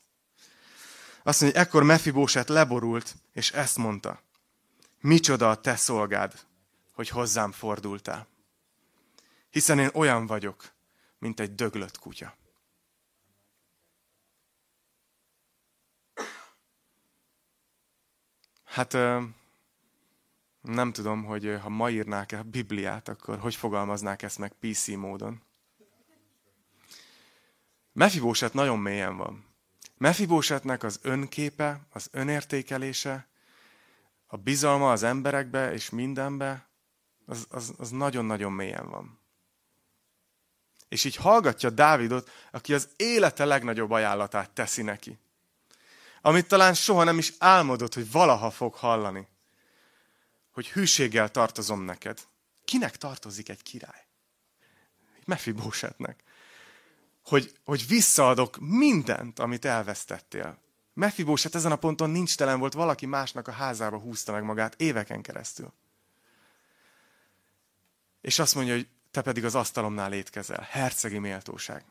[1.22, 4.22] Azt mondja, ekkor Mefibóset leborult, és ezt mondta.
[5.00, 6.34] Micsoda a te szolgád,
[6.92, 8.28] hogy hozzám fordultál.
[9.50, 10.72] Hiszen én olyan vagyok,
[11.18, 12.36] mint egy döglött kutya.
[18.78, 18.92] Hát
[20.60, 25.42] nem tudom, hogy ha ma írnák-e a Bibliát, akkor hogy fogalmaznák ezt meg PC módon.
[27.92, 29.44] Mefibóset nagyon mélyen van.
[29.96, 33.28] Mefibósetnek az önképe, az önértékelése,
[34.26, 36.68] a bizalma az emberekbe és mindenbe,
[37.26, 39.20] az, az, az nagyon-nagyon mélyen van.
[40.88, 45.18] És így hallgatja Dávidot, aki az élete legnagyobb ajánlatát teszi neki.
[46.20, 49.28] Amit talán soha nem is álmodott, hogy valaha fog hallani.
[50.52, 52.20] Hogy hűséggel tartozom neked.
[52.64, 54.06] Kinek tartozik egy király?
[55.24, 56.22] Mefibósetnek.
[57.24, 60.58] Hogy, hogy visszaadok mindent, amit elvesztettél.
[60.94, 65.22] Mefibóset ezen a ponton nincs telen volt, valaki másnak a házába húzta meg magát éveken
[65.22, 65.72] keresztül.
[68.20, 70.66] És azt mondja, hogy te pedig az asztalomnál étkezel.
[70.70, 71.84] Hercegi méltóság.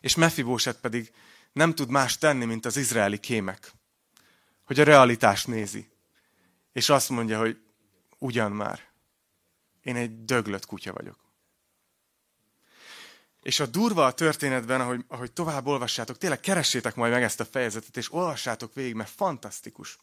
[0.00, 1.12] És Mefibóset pedig
[1.52, 3.72] nem tud más tenni, mint az izraeli kémek.
[4.64, 5.88] Hogy a realitást nézi.
[6.72, 7.60] És azt mondja, hogy
[8.18, 8.80] ugyan már.
[9.82, 11.18] Én egy döglött kutya vagyok.
[13.42, 17.44] És a durva a történetben, ahogy, ahogy tovább olvassátok, tényleg keressétek majd meg ezt a
[17.44, 19.98] fejezetet, és olvassátok végig, mert fantasztikus.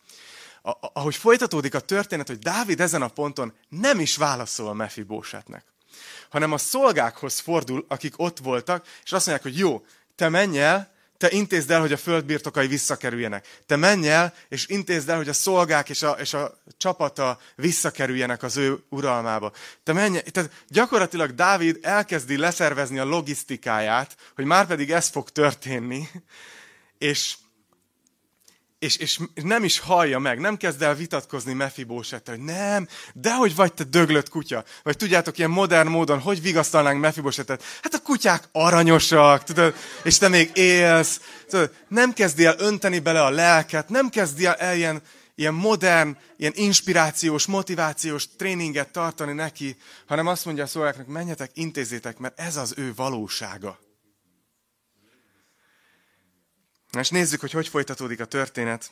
[0.62, 5.66] A, ahogy folytatódik a történet, hogy Dávid ezen a ponton nem is válaszol Mefibósetnek,
[6.30, 10.96] hanem a szolgákhoz fordul, akik ott voltak, és azt mondják, hogy jó, te menj el,
[11.18, 13.48] te intézd el, hogy a földbirtokai visszakerüljenek.
[13.66, 18.44] Te menj el, és intézd el, hogy a szolgák és a, és a csapata visszakerüljenek
[18.44, 19.52] az ő uralmába.
[19.84, 26.10] Te menj, tehát gyakorlatilag Dávid elkezdi leszervezni a logisztikáját, hogy már pedig ez fog történni,
[26.98, 27.36] és
[28.80, 33.56] és, és nem is hallja meg, nem kezd el vitatkozni Mefibósettel, hogy nem, de hogy
[33.56, 34.64] vagy te döglött kutya.
[34.84, 37.64] Vagy tudjátok, ilyen modern módon, hogy vigasztalnánk Mefibósetet?
[37.82, 41.22] Hát a kutyák aranyosak, tudod, és te még élsz.
[41.50, 45.02] Tudod, nem kezdi el önteni bele a lelket, nem kezdi el ilyen,
[45.36, 52.18] ilyen modern, ilyen inspirációs, motivációs tréninget tartani neki, hanem azt mondja a szolgáknak, menjetek, intézzétek,
[52.18, 53.80] mert ez az ő valósága.
[56.77, 58.92] Na és nézzük, hogy hogy folytatódik a történet.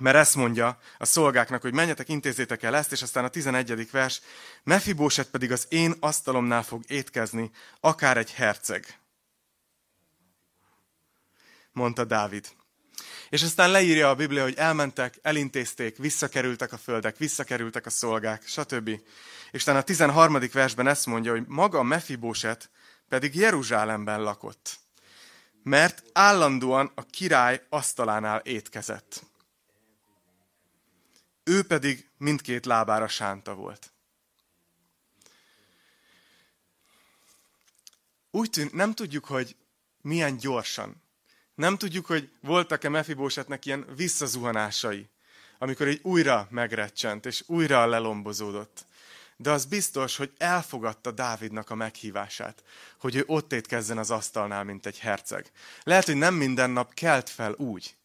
[0.00, 3.90] Mert ezt mondja a szolgáknak, hogy menjetek, intézzétek el ezt, és aztán a 11.
[3.90, 4.20] vers,
[4.62, 7.50] Mefibóset pedig az én asztalomnál fog étkezni,
[7.80, 8.98] akár egy herceg.
[11.72, 12.48] Mondta Dávid.
[13.28, 18.88] És aztán leírja a Biblia, hogy elmentek, elintézték, visszakerültek a földek, visszakerültek a szolgák, stb.
[19.50, 20.38] És aztán a 13.
[20.52, 22.70] versben ezt mondja, hogy maga Mefibóset
[23.08, 24.81] pedig Jeruzsálemben lakott
[25.62, 29.24] mert állandóan a király asztalánál étkezett.
[31.44, 33.92] Ő pedig mindkét lábára sánta volt.
[38.30, 39.56] Úgy tűnt, nem tudjuk, hogy
[40.00, 41.02] milyen gyorsan.
[41.54, 45.08] Nem tudjuk, hogy voltak-e Mefibósetnek ilyen visszazuhanásai,
[45.58, 48.86] amikor egy újra megrecsent, és újra lelombozódott
[49.42, 52.62] de az biztos, hogy elfogadta Dávidnak a meghívását,
[52.98, 55.50] hogy ő ott étkezzen az asztalnál, mint egy herceg.
[55.82, 57.96] Lehet, hogy nem minden nap kelt fel úgy,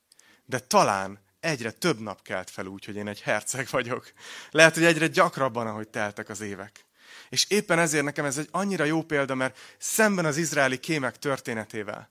[0.46, 4.12] de talán egyre több nap kelt fel úgy, hogy én egy herceg vagyok.
[4.52, 6.86] Lehet, hogy egyre gyakrabban, ahogy teltek az évek.
[7.30, 12.10] És éppen ezért nekem ez egy annyira jó példa, mert szemben az izraeli kémek történetével,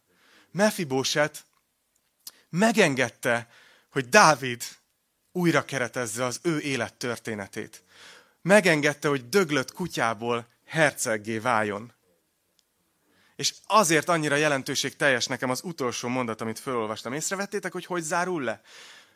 [0.50, 1.44] Mefibóset
[2.48, 3.48] megengedte,
[3.90, 4.62] hogy Dávid
[5.32, 7.82] újra keretezze az ő élet történetét
[8.46, 11.92] megengedte, hogy döglött kutyából herceggé váljon.
[13.36, 17.12] És azért annyira jelentőség teljes nekem az utolsó mondat, amit felolvastam.
[17.12, 18.60] Észrevettétek, hogy hogy zárul le?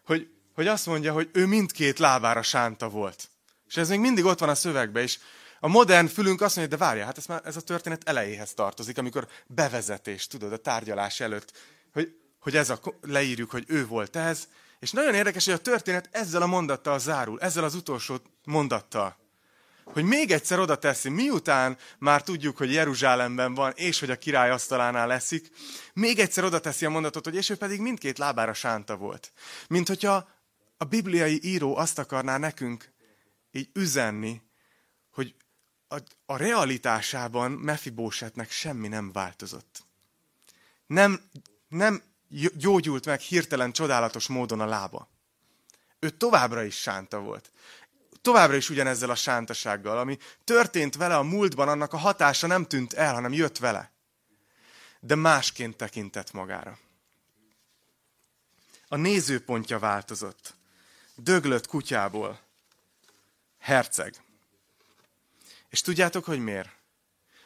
[0.04, 3.28] Hogy, hogy azt mondja, hogy ő mindkét lábára sánta volt.
[3.68, 5.18] És ez még mindig ott van a szövegben, és
[5.60, 8.98] a modern fülünk azt mondja, de várja, hát ez, már, ez a történet elejéhez tartozik,
[8.98, 11.52] amikor bevezetés, tudod, a tárgyalás előtt,
[11.92, 14.48] hogy, hogy ez a, leírjuk, hogy ő volt ez,
[14.80, 19.18] és nagyon érdekes, hogy a történet ezzel a mondattal zárul, ezzel az utolsó mondattal.
[19.84, 24.50] Hogy még egyszer oda teszi, miután már tudjuk, hogy Jeruzsálemben van, és hogy a király
[24.50, 25.50] asztalánál leszik,
[25.92, 29.32] még egyszer oda teszi a mondatot, hogy és ő pedig mindkét lábára sánta volt.
[29.68, 30.28] Mint hogyha
[30.76, 32.92] a bibliai író azt akarná nekünk
[33.50, 34.42] így üzenni,
[35.10, 35.34] hogy
[35.88, 39.84] a, a realitásában Mefibósetnek semmi nem változott.
[40.86, 41.20] Nem,
[41.68, 42.02] nem
[42.54, 45.08] gyógyult meg hirtelen csodálatos módon a lába.
[45.98, 47.50] Ő továbbra is sánta volt.
[48.22, 52.92] továbbra is ugyanezzel a sántasággal, ami történt vele a múltban, annak a hatása nem tűnt
[52.92, 53.90] el, hanem jött vele.
[55.00, 56.78] De másként tekintett magára.
[58.88, 60.54] A nézőpontja változott.
[61.14, 62.40] Döglött kutyából.
[63.58, 64.14] Herceg.
[65.68, 66.70] És tudjátok, hogy miért?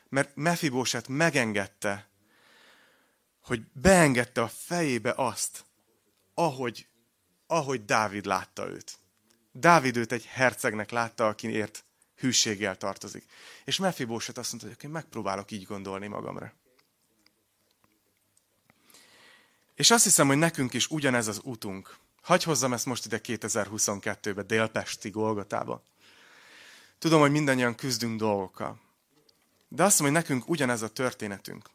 [0.08, 2.08] Mert Mefibóset megengedte,
[3.44, 5.64] hogy beengedte a fejébe azt,
[6.34, 6.86] ahogy,
[7.46, 8.98] ahogy Dávid látta őt.
[9.52, 11.84] Dávid őt egy hercegnek látta, akiért
[12.16, 13.24] hűséggel tartozik.
[13.64, 16.52] És Mefibóset azt mondta, hogy én megpróbálok így gondolni magamra.
[19.74, 21.96] És azt hiszem, hogy nekünk is ugyanez az utunk.
[22.22, 25.82] Hagy hozzam ezt most ide 2022-be, Délpesti Golgotába.
[26.98, 28.80] Tudom, hogy mindannyian küzdünk dolgokkal.
[29.68, 31.68] De azt mondom, hogy nekünk ugyanez a történetünk.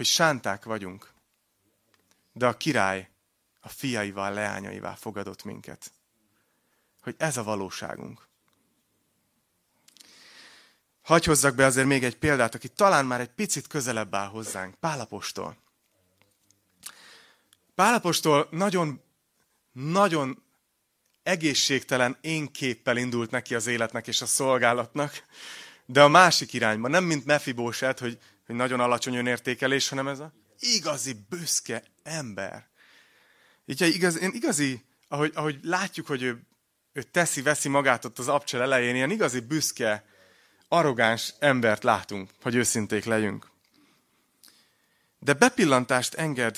[0.00, 1.12] Hogy sánták vagyunk.
[2.32, 3.10] De a király
[3.60, 5.92] a fiaival, leányaival fogadott minket.
[7.02, 8.26] Hogy ez a valóságunk.
[11.02, 14.74] Hagy hozzak be azért még egy példát, aki talán már egy picit közelebb áll hozzánk.
[14.74, 15.56] Pálapostól.
[17.74, 19.02] Pálapostól nagyon,
[19.72, 20.42] nagyon
[21.22, 25.24] egészségtelen én képpel indult neki az életnek és a szolgálatnak,
[25.86, 28.18] de a másik irányba, nem mint Mefibóset, hogy,
[28.50, 32.68] hogy nagyon alacsony önértékelés, hanem ez a igazi büszke ember.
[33.64, 36.42] Így igaz, én igazi, ahogy, ahogy látjuk, hogy ő,
[36.92, 40.04] ő teszi, veszi magát ott az abcsel elején, ilyen igazi büszke,
[40.68, 43.50] arrogáns embert látunk, hogy őszinték legyünk.
[45.18, 46.56] De bepillantást enged,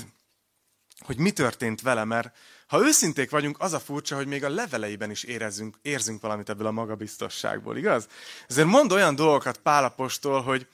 [0.99, 2.36] hogy mi történt vele, mert
[2.66, 6.66] ha őszinték vagyunk, az a furcsa, hogy még a leveleiben is érezzünk, érzünk valamit ebből
[6.66, 8.07] a magabiztosságból, igaz?
[8.49, 10.66] Ezért mond olyan dolgokat Pálapostól, hogy,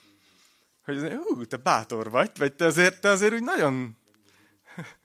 [0.88, 3.96] hogy hú, te bátor vagy, vagy te azért, te azért úgy nagyon...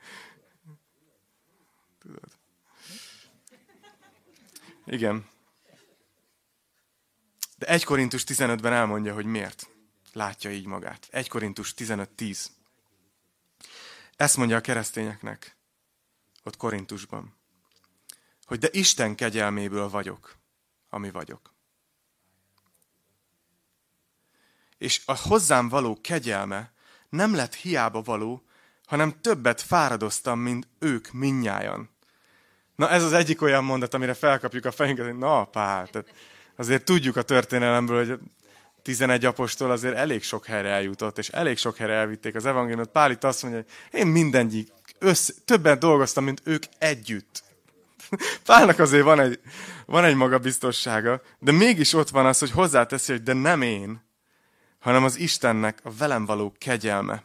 [2.00, 2.38] Tudod.
[4.86, 5.26] Igen.
[7.58, 9.70] De 1 Korintus 15-ben elmondja, hogy miért
[10.14, 11.08] látja így magát.
[11.12, 12.46] 1 Korintus 15.10.
[14.16, 15.58] Ezt mondja a keresztényeknek
[16.44, 17.36] ott Korintusban,
[18.46, 20.38] hogy de Isten kegyelméből vagyok,
[20.90, 21.53] ami vagyok.
[24.84, 26.72] És a hozzám való kegyelme
[27.10, 28.44] nem lett hiába való,
[28.86, 31.90] hanem többet fáradoztam, mint ők minnyájan.
[32.76, 36.14] Na ez az egyik olyan mondat, amire felkapjuk a fejünket, hogy na pár, tehát
[36.56, 38.20] azért tudjuk a történelemből, hogy
[38.82, 42.92] 11 apostol azért elég sok helyre eljutott, és elég sok helyre elvitték az evangéliumot.
[42.92, 47.44] Pál itt azt mondja, hogy én mindegyik össze, többen dolgoztam, mint ők együtt.
[48.46, 49.40] Pálnak azért van egy,
[49.86, 54.12] van egy magabiztossága, de mégis ott van az, hogy hozzáteszi, hogy de nem én,
[54.84, 57.24] hanem az Istennek a velem való kegyelme.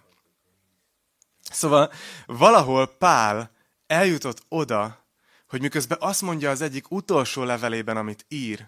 [1.50, 1.92] Szóval
[2.26, 3.50] valahol Pál
[3.86, 5.04] eljutott oda,
[5.48, 8.66] hogy miközben azt mondja az egyik utolsó levelében, amit ír,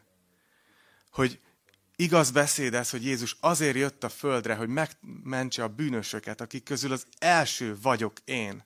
[1.11, 1.41] hogy
[1.97, 6.93] igaz beszéd ez, hogy Jézus azért jött a földre, hogy megmentse a bűnösöket, akik közül
[6.93, 8.65] az első vagyok én.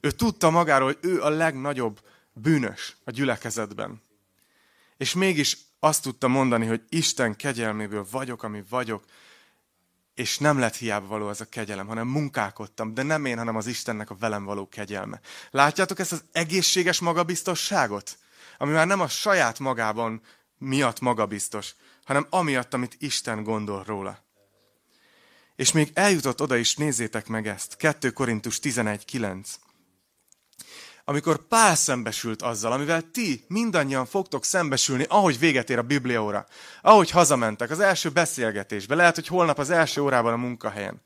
[0.00, 2.00] Ő tudta magáról, hogy ő a legnagyobb
[2.32, 4.02] bűnös a gyülekezetben.
[4.96, 9.04] És mégis azt tudta mondani, hogy Isten kegyelméből vagyok, ami vagyok,
[10.18, 13.66] és nem lett hiába való az a kegyelem, hanem munkálkodtam, de nem én, hanem az
[13.66, 15.20] Istennek a velem való kegyelme.
[15.50, 18.18] Látjátok ezt az egészséges magabiztosságot?
[18.58, 20.22] Ami már nem a saját magában
[20.58, 24.24] miatt magabiztos, hanem amiatt, amit Isten gondol róla.
[25.56, 27.76] És még eljutott oda is, nézzétek meg ezt.
[27.76, 29.46] 2 Korintus 11.9
[31.08, 36.46] amikor Pál szembesült azzal, amivel ti mindannyian fogtok szembesülni, ahogy véget ér a Bibliaóra,
[36.82, 41.00] ahogy hazamentek az első beszélgetésbe, lehet, hogy holnap az első órában a munkahelyen.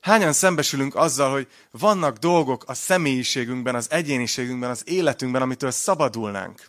[0.00, 6.66] Hányan szembesülünk azzal, hogy vannak dolgok a személyiségünkben, az egyéniségünkben, az életünkben, amitől szabadulnánk,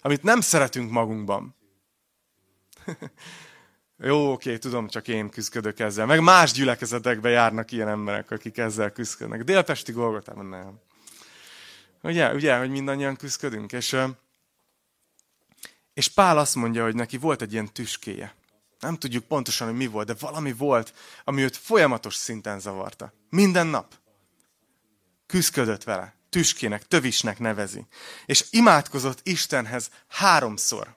[0.00, 1.56] amit nem szeretünk magunkban.
[3.98, 6.06] Jó, oké, tudom, csak én küzdök ezzel.
[6.06, 9.42] Meg más gyülekezetekbe járnak ilyen emberek, akik ezzel küzdködnek.
[9.44, 10.84] Délpesti Golgotában nem.
[12.06, 13.72] Ugye, ugye, hogy mindannyian küzdködünk.
[13.72, 13.96] És,
[15.94, 18.34] és Pál azt mondja, hogy neki volt egy ilyen tüskéje.
[18.80, 20.94] Nem tudjuk pontosan, hogy mi volt, de valami volt,
[21.24, 23.12] ami őt folyamatos szinten zavarta.
[23.30, 23.94] Minden nap.
[25.26, 26.14] Küzdködött vele.
[26.28, 27.86] Tüskének, tövisnek nevezi.
[28.26, 30.96] És imádkozott Istenhez háromszor,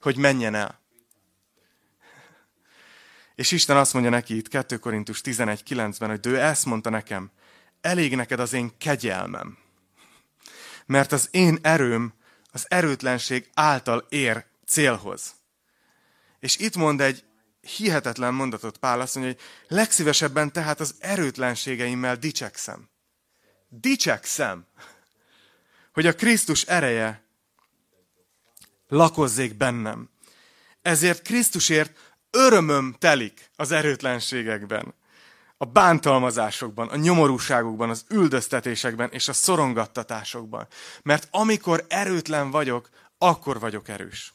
[0.00, 0.80] hogy menjen el.
[3.34, 7.30] És Isten azt mondja neki itt 2 Korintus 11.9-ben, hogy ő ezt mondta nekem,
[7.80, 9.66] elég neked az én kegyelmem
[10.88, 12.14] mert az én erőm
[12.52, 15.34] az erőtlenség által ér célhoz.
[16.38, 17.24] És itt mond egy
[17.60, 19.42] hihetetlen mondatot Pál, azt mondja, hogy
[19.76, 22.88] legszívesebben tehát az erőtlenségeimmel dicsekszem.
[23.68, 24.66] Dicsekszem,
[25.92, 27.24] hogy a Krisztus ereje
[28.88, 30.10] lakozzék bennem.
[30.82, 34.94] Ezért Krisztusért örömöm telik az erőtlenségekben,
[35.58, 40.66] a bántalmazásokban, a nyomorúságokban, az üldöztetésekben és a szorongattatásokban.
[41.02, 42.88] Mert amikor erőtlen vagyok,
[43.18, 44.34] akkor vagyok erős.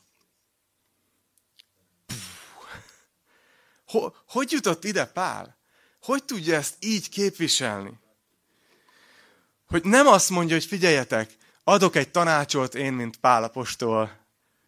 [4.27, 5.57] Hogy jutott ide Pál?
[6.01, 7.99] Hogy tudja ezt így képviselni?
[9.67, 14.22] Hogy nem azt mondja, hogy figyeljetek, adok egy tanácsot én, mint Pál apostol,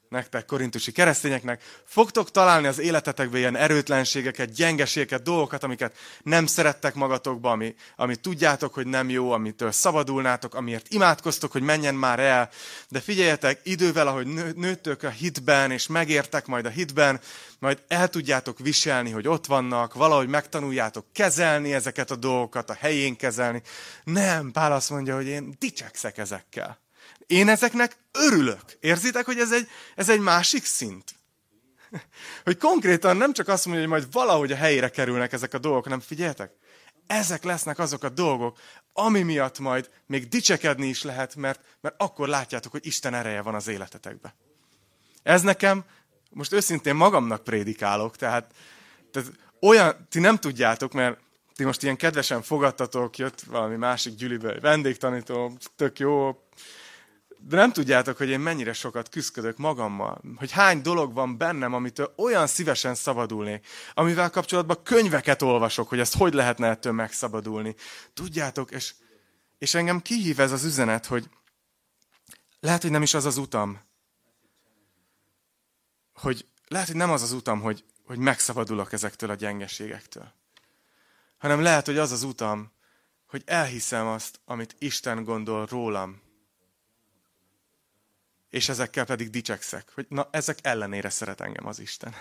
[0.10, 7.52] nektek, korintusi keresztényeknek, fogtok találni az életetekben ilyen erőtlenségeket, gyengeségeket, dolgokat, amiket nem szerettek magatokba,
[7.52, 12.50] ami, ami tudjátok, hogy nem jó, amitől szabadulnátok, amiért imádkoztok, hogy menjen már el.
[12.90, 17.20] De figyeljetek, idővel, ahogy nőttök a hitben, és megértek majd a hitben,
[17.60, 23.16] majd el tudjátok viselni, hogy ott vannak, valahogy megtanuljátok kezelni ezeket a dolgokat, a helyén
[23.16, 23.62] kezelni.
[24.04, 26.85] Nem, Pál azt mondja, hogy én dicsekszek ezekkel.
[27.28, 28.64] Én ezeknek örülök.
[28.80, 31.16] Érzitek, hogy ez egy, ez egy másik szint?
[32.44, 35.84] Hogy konkrétan nem csak azt mondja, hogy majd valahogy a helyére kerülnek ezek a dolgok,
[35.84, 36.52] hanem figyeljetek,
[37.08, 38.60] ezek lesznek azok a dolgok,
[38.94, 43.56] ami miatt majd még dicsekedni is lehet, mert, mert akkor látjátok, hogy Isten ereje van
[43.56, 44.36] az életetekbe.
[45.24, 45.84] Ez nekem,
[46.30, 48.52] most őszintén magamnak prédikálok, tehát,
[49.12, 49.32] tehát
[49.62, 51.20] olyan, ti nem tudjátok, mert
[51.56, 56.40] ti most ilyen kedvesen fogadtatok, jött valami másik gyűliből, vendégtanító, tök jó,
[57.48, 62.14] de nem tudjátok, hogy én mennyire sokat küzdök magammal, hogy hány dolog van bennem, amitől
[62.18, 67.76] olyan szívesen szabadulnék, amivel kapcsolatban könyveket olvasok, hogy ezt hogy lehetne ettől megszabadulni.
[68.14, 68.94] Tudjátok, és,
[69.58, 71.30] és engem kihív ez az üzenet, hogy
[72.60, 73.82] lehet, hogy nem is az az utam,
[76.14, 80.34] hogy lehet, hogy nem az az utam, hogy, hogy megszabadulok ezektől a gyengeségektől,
[81.38, 82.72] hanem lehet, hogy az az utam,
[83.26, 86.24] hogy elhiszem azt, amit Isten gondol rólam,
[88.56, 92.16] és ezekkel pedig dicsekszek, hogy na, ezek ellenére szeret engem az Isten.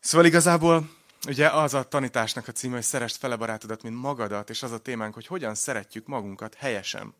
[0.00, 0.90] Szóval igazából
[1.26, 4.78] ugye az a tanításnak a címe, hogy szerest fele barátodat, mint magadat, és az a
[4.78, 7.14] témánk, hogy hogyan szeretjük magunkat helyesen.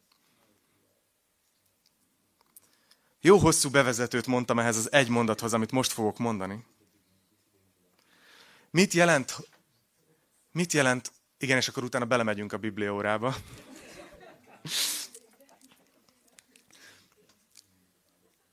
[3.20, 6.64] Jó hosszú bevezetőt mondtam ehhez az egy mondathoz, amit most fogok mondani.
[8.70, 9.36] Mit jelent,
[10.52, 13.34] mit jelent, igen, és akkor utána belemegyünk a bibliórába.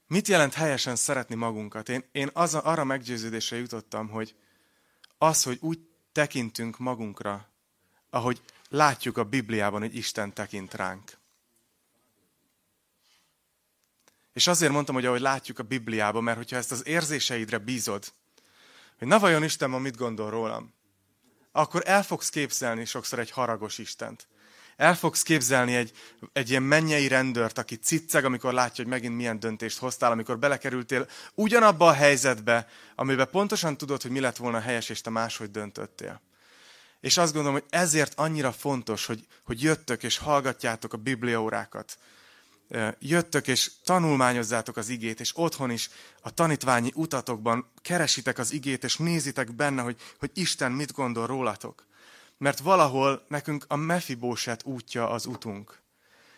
[0.08, 1.90] Mit jelent helyesen szeretni magunkat?
[1.90, 4.36] Én, én az, arra meggyőződésre jutottam, hogy
[5.18, 5.80] az, hogy úgy
[6.12, 7.50] tekintünk magunkra,
[8.10, 11.18] ahogy látjuk a Bibliában, hogy Isten tekint ránk.
[14.34, 18.14] És azért mondtam, hogy ahogy látjuk a Bibliában, mert hogyha ezt az érzéseidre bízod,
[18.98, 20.74] hogy na vajon Isten ma mit gondol rólam,
[21.52, 24.28] akkor el fogsz képzelni sokszor egy haragos Istent
[24.78, 25.92] el fogsz képzelni egy,
[26.34, 31.08] egy ilyen mennyei rendőrt, aki cicceg, amikor látja, hogy megint milyen döntést hoztál, amikor belekerültél
[31.34, 36.22] ugyanabba a helyzetbe, amiben pontosan tudod, hogy mi lett volna helyes, és te máshogy döntöttél.
[37.00, 41.98] És azt gondolom, hogy ezért annyira fontos, hogy, hogy jöttök és hallgatjátok a bibliaórákat.
[43.00, 45.90] Jöttök és tanulmányozzátok az igét, és otthon is
[46.22, 51.87] a tanítványi utatokban keresitek az igét, és nézitek benne, hogy, hogy Isten mit gondol rólatok.
[52.38, 55.82] Mert valahol nekünk a Mefibóset útja az utunk.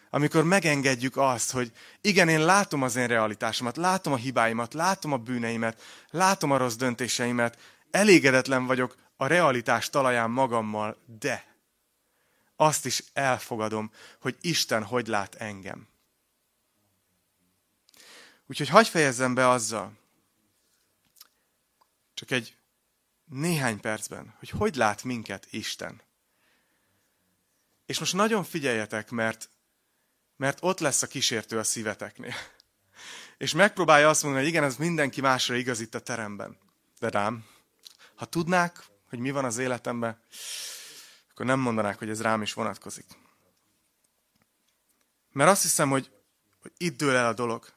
[0.09, 1.71] Amikor megengedjük azt, hogy
[2.01, 6.75] igen, én látom az én realitásomat, látom a hibáimat, látom a bűneimet, látom a rossz
[6.75, 7.57] döntéseimet,
[7.91, 11.55] elégedetlen vagyok a realitás talaján magammal, de
[12.55, 15.87] azt is elfogadom, hogy Isten hogy lát engem.
[18.47, 19.97] Úgyhogy hagyj fejezzem be azzal,
[22.13, 22.58] csak egy
[23.29, 26.01] néhány percben, hogy hogy lát minket Isten.
[27.85, 29.49] És most nagyon figyeljetek, mert,
[30.35, 32.33] mert ott lesz a kísértő a szíveteknél.
[33.37, 36.57] És megpróbálja azt mondani, hogy igen, ez mindenki másra igaz itt a teremben.
[36.99, 37.45] De rám,
[38.15, 40.21] ha tudnák, hogy mi van az életemben,
[41.29, 43.05] akkor nem mondanák, hogy ez rám is vonatkozik.
[45.31, 46.11] Mert azt hiszem, hogy,
[46.61, 47.67] hogy itt dől el a dolog,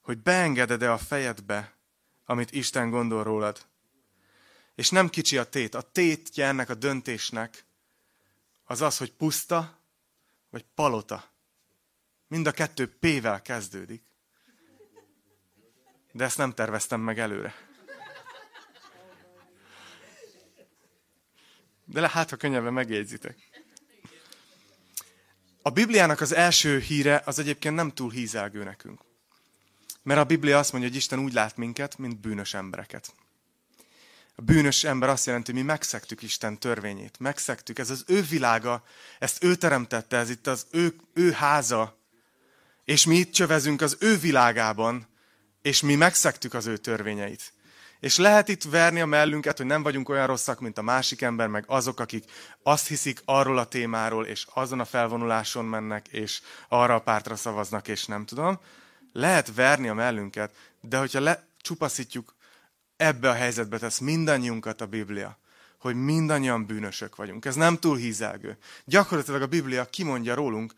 [0.00, 1.76] hogy beengeded-e a fejedbe,
[2.24, 3.66] amit Isten gondol rólad,
[4.78, 5.74] és nem kicsi a tét.
[5.74, 7.64] A tétje ennek a döntésnek
[8.64, 9.78] az az, hogy puszta,
[10.50, 11.30] vagy palota.
[12.28, 14.02] Mind a kettő P-vel kezdődik.
[16.12, 17.54] De ezt nem terveztem meg előre.
[21.84, 23.48] De le, hát, ha könnyebben megjegyzitek.
[25.62, 29.00] A Bibliának az első híre az egyébként nem túl hízelgő nekünk.
[30.02, 33.12] Mert a Biblia azt mondja, hogy Isten úgy lát minket, mint bűnös embereket.
[34.38, 37.18] A bűnös ember azt jelenti, hogy mi megszektük Isten törvényét.
[37.18, 38.82] Megszektük, ez az ő világa,
[39.18, 41.98] ezt ő teremtette, ez itt az ő, ő háza.
[42.84, 45.08] És mi itt csövezünk az ő világában,
[45.62, 47.52] és mi megszektük az ő törvényeit.
[48.00, 51.48] És lehet itt verni a mellünket, hogy nem vagyunk olyan rosszak, mint a másik ember,
[51.48, 52.24] meg azok, akik
[52.62, 57.88] azt hiszik arról a témáról, és azon a felvonuláson mennek, és arra a pártra szavaznak,
[57.88, 58.60] és nem tudom.
[59.12, 62.36] Lehet verni a mellünket, de hogyha lecsupaszítjuk,
[62.98, 65.38] ebbe a helyzetbe tesz mindannyiunkat a Biblia,
[65.78, 67.44] hogy mindannyian bűnösök vagyunk.
[67.44, 68.56] Ez nem túl hízelgő.
[68.84, 70.72] Gyakorlatilag a Biblia kimondja rólunk,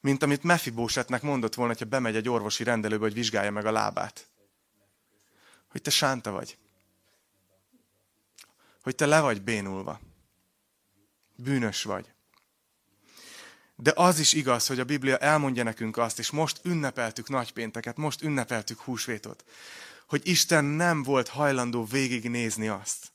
[0.00, 4.26] mint amit Mefibósetnek mondott volna, ha bemegy egy orvosi rendelőbe, hogy vizsgálja meg a lábát.
[5.68, 6.56] Hogy te sánta vagy
[8.84, 10.00] hogy te le vagy bénulva.
[11.34, 12.12] Bűnös vagy.
[13.76, 18.22] De az is igaz, hogy a Biblia elmondja nekünk azt, és most ünnepeltük nagypénteket, most
[18.22, 19.44] ünnepeltük húsvétot,
[20.08, 23.12] hogy Isten nem volt hajlandó végignézni azt,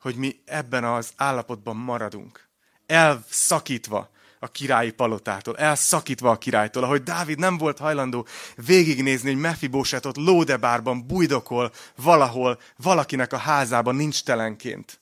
[0.00, 2.48] hogy mi ebben az állapotban maradunk.
[2.86, 10.16] Elszakítva a királyi palotától, elszakítva a királytól, ahogy Dávid nem volt hajlandó végignézni, hogy Mefibósetot
[10.16, 15.00] lódebárban bujdokol valahol, valakinek a házában nincs telenként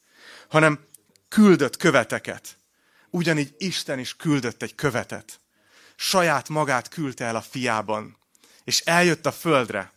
[0.48, 0.86] hanem
[1.28, 2.56] küldött követeket.
[3.10, 5.40] Ugyanígy Isten is küldött egy követet.
[5.96, 8.16] Saját magát küldte el a fiában,
[8.64, 9.92] és eljött a földre,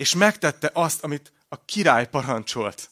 [0.00, 2.90] és megtette azt, amit a király parancsolt.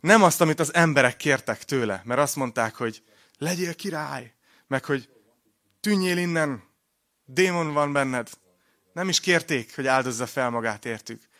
[0.00, 3.02] Nem azt, amit az emberek kértek tőle, mert azt mondták, hogy
[3.38, 4.34] legyél király,
[4.66, 5.08] meg hogy
[5.80, 6.62] tűnjél innen,
[7.24, 8.30] démon van benned.
[8.92, 11.30] Nem is kérték, hogy áldozza fel magát értük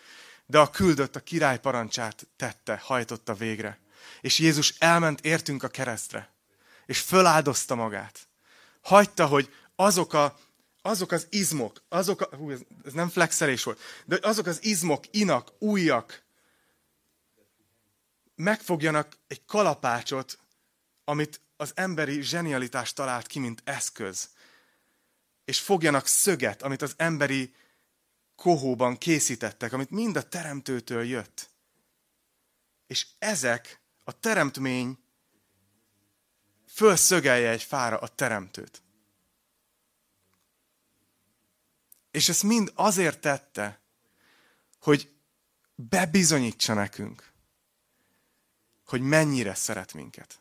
[0.53, 3.79] de a küldött a király parancsát tette, hajtotta végre.
[4.21, 6.33] És Jézus elment értünk a keresztre,
[6.87, 8.29] és föláldozta magát.
[8.81, 10.39] Hagyta, hogy azok, a,
[10.83, 15.05] azok az izmok, azok a, hú, ez, ez nem flexelés volt, de azok az izmok,
[15.11, 16.23] inak, újak
[18.35, 20.39] megfogjanak egy kalapácsot,
[21.05, 24.29] amit az emberi zsenialitás talált ki, mint eszköz.
[25.45, 27.55] És fogjanak szöget, amit az emberi
[28.37, 31.51] kohóban készítettek, amit mind a teremtőtől jött.
[32.87, 34.99] És ezek a teremtmény
[36.67, 38.82] fölszögelje egy fára a teremtőt.
[42.13, 43.81] És ezt mind azért tette,
[44.81, 45.11] hogy
[45.75, 47.33] bebizonyítsa nekünk,
[48.85, 50.41] hogy mennyire szeret minket.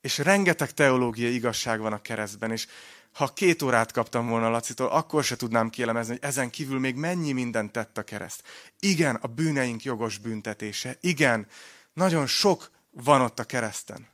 [0.00, 2.66] És rengeteg teológiai igazság van a keresztben, és
[3.12, 7.32] ha két órát kaptam volna Lacitól, akkor se tudnám kielemezni, hogy ezen kívül még mennyi
[7.32, 8.42] mindent tett a kereszt.
[8.78, 10.96] Igen, a bűneink jogos büntetése.
[11.00, 11.46] Igen,
[11.92, 14.08] nagyon sok van ott a kereszten.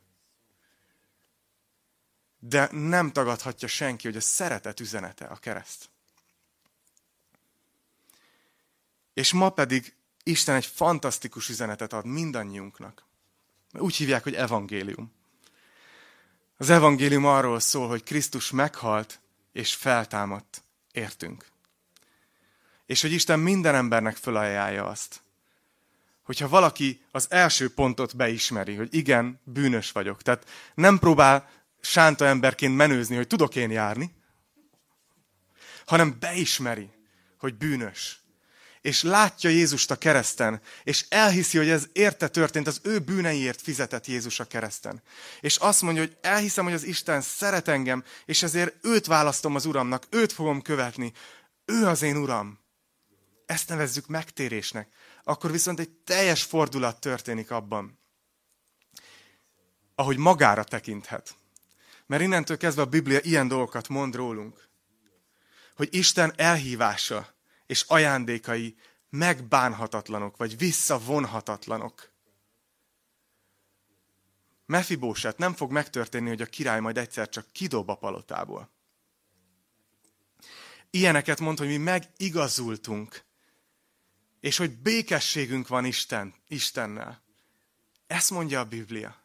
[2.39, 5.89] De nem tagadhatja senki, hogy a szeretet üzenete a kereszt.
[9.13, 9.93] És ma pedig
[10.23, 13.05] Isten egy fantasztikus üzenetet ad mindannyiunknak.
[13.71, 15.11] Úgy hívják, hogy evangélium.
[16.57, 19.19] Az evangélium arról szól, hogy Krisztus meghalt
[19.51, 20.63] és feltámadt.
[20.91, 21.45] Értünk.
[22.85, 25.21] És hogy Isten minden embernek fölajánlja azt,
[26.23, 30.21] hogyha valaki az első pontot beismeri, hogy igen, bűnös vagyok.
[30.21, 31.49] Tehát nem próbál
[31.81, 34.15] sánta emberként menőzni, hogy tudok én járni,
[35.85, 36.89] hanem beismeri,
[37.37, 38.22] hogy bűnös
[38.83, 44.07] és látja Jézust a kereszten, és elhiszi, hogy ez érte történt, az ő bűneiért fizetett
[44.07, 45.01] Jézus a kereszten.
[45.39, 49.65] És azt mondja, hogy elhiszem, hogy az Isten szeret engem, és ezért őt választom az
[49.65, 51.13] Uramnak, őt fogom követni.
[51.65, 52.59] Ő az én Uram.
[53.45, 54.87] Ezt nevezzük megtérésnek.
[55.23, 57.99] Akkor viszont egy teljes fordulat történik abban,
[59.95, 61.35] ahogy magára tekinthet.
[62.05, 64.67] Mert innentől kezdve a Biblia ilyen dolgokat mond rólunk.
[65.75, 67.32] Hogy Isten elhívása
[67.73, 68.75] és ajándékai
[69.09, 72.11] megbánhatatlanok, vagy visszavonhatatlanok.
[74.65, 78.69] Mefibóset nem fog megtörténni, hogy a király majd egyszer csak kidob a palotából.
[80.89, 83.23] Ilyeneket mond, hogy mi megigazultunk,
[84.39, 87.23] és hogy békességünk van Isten, Istennel.
[88.07, 89.21] Ezt mondja a Biblia.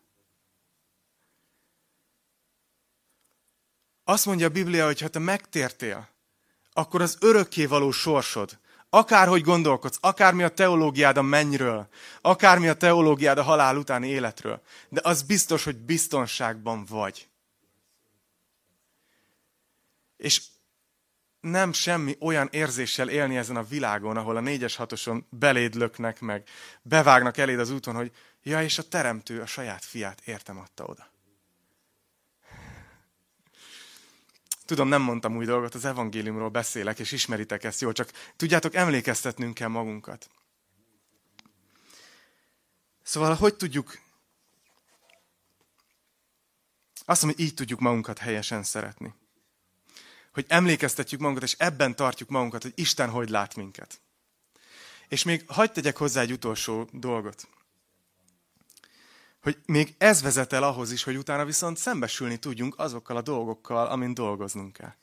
[4.05, 6.17] Azt mondja a Biblia, hogy ha te megtértél,
[6.79, 8.59] akkor az örökkévaló sorsod,
[8.91, 11.89] akárhogy gondolkodsz, akármi a teológiád a mennyről,
[12.21, 17.29] akármi a teológiád a halál utáni életről, de az biztos, hogy biztonságban vagy.
[20.17, 20.43] És
[21.41, 26.49] nem semmi olyan érzéssel élni ezen a világon, ahol a négyes hatoson beléd löknek meg,
[26.83, 28.13] bevágnak eléd az úton, hogy
[28.43, 31.18] ja, és a teremtő a saját fiát értem adta oda.
[34.69, 39.55] Tudom, nem mondtam új dolgot, az evangéliumról beszélek, és ismeritek ezt jól, csak tudjátok, emlékeztetnünk
[39.55, 40.31] kell magunkat.
[43.03, 43.99] Szóval, hogy tudjuk,
[47.05, 49.15] azt mondom, hogy így tudjuk magunkat helyesen szeretni.
[50.33, 54.01] hogy emlékeztetjük magunkat, és ebben tartjuk magunkat, hogy Isten hogy lát minket.
[55.09, 57.49] És még hagyd tegyek hozzá egy utolsó dolgot.
[59.49, 63.87] Hogy még ez vezet el ahhoz is, hogy utána viszont szembesülni tudjunk azokkal a dolgokkal,
[63.87, 64.95] amin dolgoznunk kell.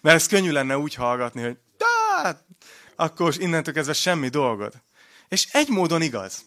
[0.00, 1.58] Mert ez könnyű lenne úgy hallgatni, hogy
[2.96, 4.82] akkor innentől kezdve semmi dolgod.
[5.28, 6.44] És egy módon igaz.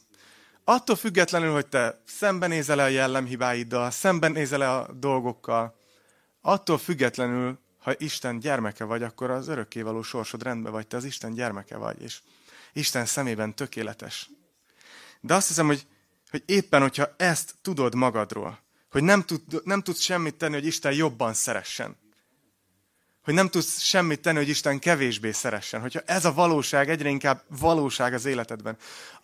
[0.63, 5.75] Attól függetlenül, hogy te szembenézel a jellemhibáiddal, szembenézel a dolgokkal,
[6.41, 11.33] attól függetlenül, ha Isten gyermeke vagy, akkor az örökkévaló sorsod rendben vagy, te az Isten
[11.33, 12.19] gyermeke vagy, és
[12.73, 14.29] Isten szemében tökéletes.
[15.21, 15.87] De azt hiszem, hogy,
[16.29, 18.59] hogy éppen, hogyha ezt tudod magadról,
[18.91, 21.97] hogy nem, tud, nem tudsz semmit tenni, hogy Isten jobban szeressen,
[23.23, 27.43] hogy nem tudsz semmit tenni, hogy Isten kevésbé szeressen, hogyha ez a valóság egyre inkább
[27.47, 28.77] valóság az életedben,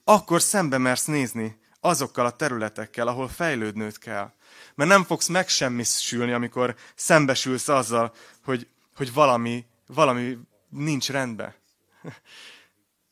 [0.04, 4.32] akkor szembe mersz nézni azokkal a területekkel, ahol fejlődnöd kell.
[4.76, 10.38] Mert nem fogsz megsemmisülni, amikor szembesülsz azzal, hogy, hogy valami, valami
[10.70, 11.54] nincs rendben.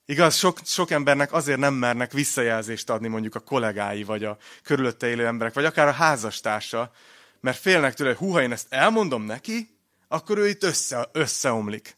[0.06, 5.08] Igaz, sok, sok embernek azért nem mernek visszajelzést adni mondjuk a kollégái, vagy a körülötte
[5.08, 6.92] élő emberek, vagy akár a házastársa,
[7.40, 9.78] mert félnek tőle, hogy húha, én ezt elmondom neki,
[10.08, 11.98] akkor ő itt össze, összeomlik.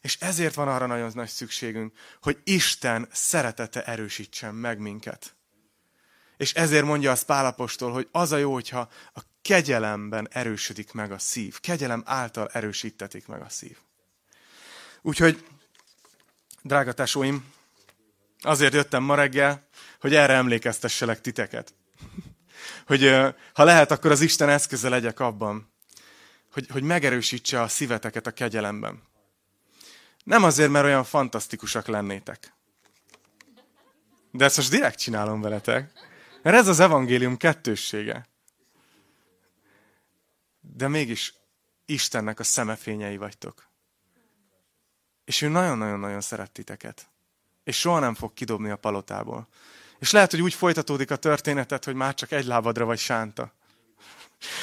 [0.00, 1.92] És ezért van arra nagyon nagy szükségünk,
[2.22, 5.34] hogy Isten szeretete erősítsen meg minket.
[6.36, 11.18] És ezért mondja az Pálapostól, hogy az a jó, hogyha a kegyelemben erősödik meg a
[11.18, 11.60] szív.
[11.60, 13.76] Kegyelem által erősítetik meg a szív.
[15.02, 15.44] Úgyhogy,
[16.64, 17.52] drága tesóim,
[18.40, 19.68] azért jöttem ma reggel,
[20.00, 21.74] hogy erre emlékeztesselek titeket.
[22.86, 23.08] Hogy
[23.52, 25.72] ha lehet, akkor az Isten eszköze legyek abban,
[26.52, 29.02] hogy, hogy megerősítse a szíveteket a kegyelemben.
[30.24, 32.52] Nem azért, mert olyan fantasztikusak lennétek.
[34.30, 35.92] De ezt most direkt csinálom veletek.
[36.42, 38.28] Mert ez az evangélium kettőssége.
[40.60, 41.34] De mégis
[41.86, 43.72] Istennek a szemefényei vagytok.
[45.24, 47.06] És ő nagyon-nagyon-nagyon szeret titeket.
[47.64, 49.48] És soha nem fog kidobni a palotából.
[49.98, 53.52] És lehet, hogy úgy folytatódik a történetet, hogy már csak egy lábadra vagy sánta.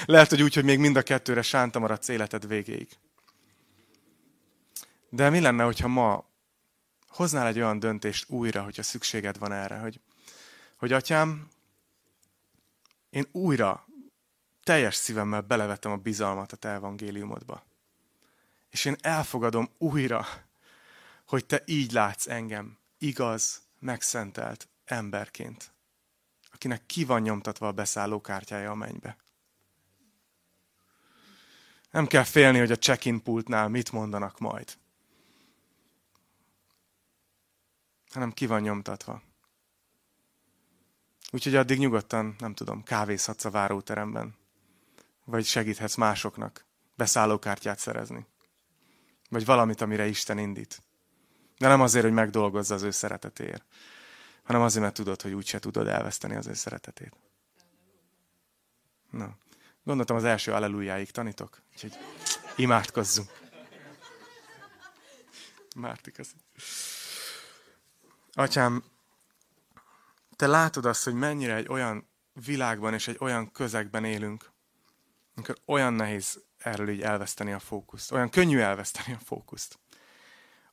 [0.06, 2.90] Lehet, hogy úgy, hogy még mind a kettőre sánta maradsz életed végéig.
[5.10, 6.26] De mi lenne, hogyha ma
[7.08, 10.00] hoznál egy olyan döntést újra, hogyha szükséged van erre, hogy,
[10.78, 11.48] hogy atyám,
[13.10, 13.88] én újra
[14.64, 17.64] teljes szívemmel belevetem a bizalmat a te evangéliumodba.
[18.70, 20.28] És én elfogadom újra,
[21.32, 25.74] hogy te így látsz engem, igaz, megszentelt emberként,
[26.52, 29.18] akinek ki van nyomtatva a beszállókártyája a mennybe.
[31.92, 34.78] Nem kell félni, hogy a check-in pultnál mit mondanak majd.
[38.10, 39.22] Hanem ki van nyomtatva.
[41.32, 44.36] Úgyhogy addig nyugodtan, nem tudom, kávézhatsz a váróteremben.
[45.26, 46.66] Vagy segíthetsz másoknak
[46.96, 48.26] beszállókártyát szerezni.
[49.30, 50.82] Vagy valamit, amire Isten indít.
[51.62, 53.64] De nem azért, hogy megdolgozza az ő szeretetéért,
[54.44, 57.14] hanem azért, mert tudod, hogy úgyse tudod elveszteni az ő szeretetét.
[59.10, 59.38] Na.
[59.84, 61.98] Gondoltam az első allelujáig tanítok, úgyhogy
[62.56, 63.30] imádkozzunk.
[65.76, 66.12] Márti,
[68.34, 68.84] Atyám,
[70.36, 72.08] te látod azt, hogy mennyire egy olyan
[72.46, 74.52] világban és egy olyan közegben élünk,
[75.36, 78.12] amikor olyan nehéz erről így elveszteni a fókuszt.
[78.12, 79.80] Olyan könnyű elveszteni a fókuszt.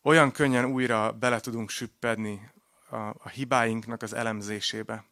[0.09, 2.51] Olyan könnyen újra bele tudunk süppedni
[2.91, 5.05] a, a hibáinknak az elemzésébe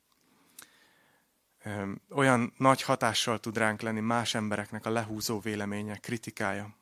[2.10, 6.76] olyan nagy hatással tud ránk lenni más embereknek a lehúzó véleménye, kritikája.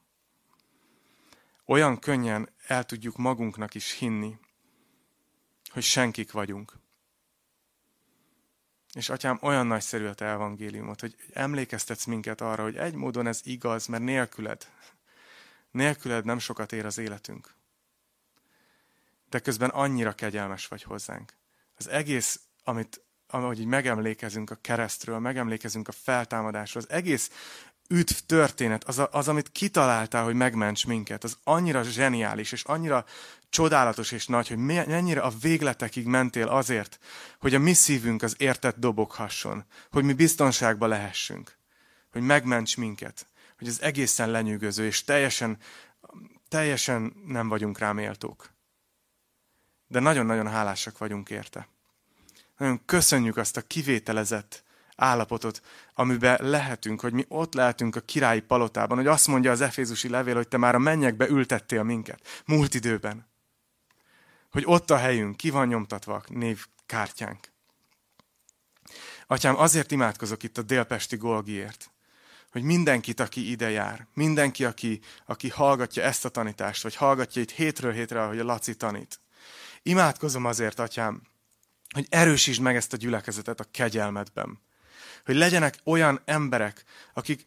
[1.67, 4.39] Olyan könnyen el tudjuk magunknak is hinni,
[5.73, 6.73] hogy senkik vagyunk.
[8.93, 13.41] És atyám, olyan nagyszerű a te evangéliumot, hogy emlékeztetsz minket arra, hogy egy módon ez
[13.45, 14.67] igaz, mert nélküled,
[15.71, 17.55] nélküled nem sokat ér az életünk.
[19.29, 21.33] De közben annyira kegyelmes vagy hozzánk.
[21.77, 27.31] Az egész, amit ahogy így megemlékezünk a keresztről, megemlékezünk a feltámadásról, az egész
[27.89, 33.05] üdv történet, az, a, az, amit kitaláltál, hogy megments minket, az annyira zseniális, és annyira
[33.49, 36.99] csodálatos és nagy, hogy mennyire a végletekig mentél azért,
[37.39, 41.59] hogy a mi szívünk az értett doboghasson, hogy mi biztonságba lehessünk,
[42.13, 43.27] hogy megments minket,
[43.59, 45.59] hogy ez egészen lenyűgöző, és teljesen,
[46.49, 48.54] teljesen nem vagyunk rá méltók.
[49.87, 51.69] De nagyon-nagyon hálásak vagyunk érte.
[52.57, 54.65] Nagyon köszönjük azt a kivételezett
[54.97, 55.63] állapotot,
[55.95, 60.35] amiben lehetünk, hogy mi ott lehetünk a királyi palotában, hogy azt mondja az Efézusi levél,
[60.35, 63.27] hogy te már a mennyekbe ültettél minket, múlt időben.
[64.51, 67.53] Hogy ott a helyünk, ki van nyomtatva a névkártyánk.
[69.27, 71.91] Atyám, azért imádkozok itt a délpesti Golgiért,
[72.51, 77.51] hogy mindenkit, aki ide jár, mindenki, aki, aki hallgatja ezt a tanítást, vagy hallgatja itt
[77.51, 79.21] hétről hétre, ahogy a Laci tanít.
[79.87, 81.23] Imádkozom azért, atyám,
[81.95, 84.61] hogy erősítsd meg ezt a gyülekezetet a kegyelmedben.
[85.25, 87.45] Hogy legyenek olyan emberek, akik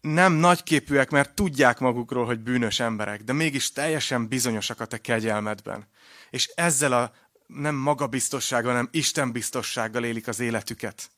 [0.00, 5.88] nem nagyképűek, mert tudják magukról, hogy bűnös emberek, de mégis teljesen bizonyosak a te kegyelmedben.
[6.30, 7.12] És ezzel a
[7.46, 11.10] nem magabiztossággal, hanem Isten biztossággal élik az életüket.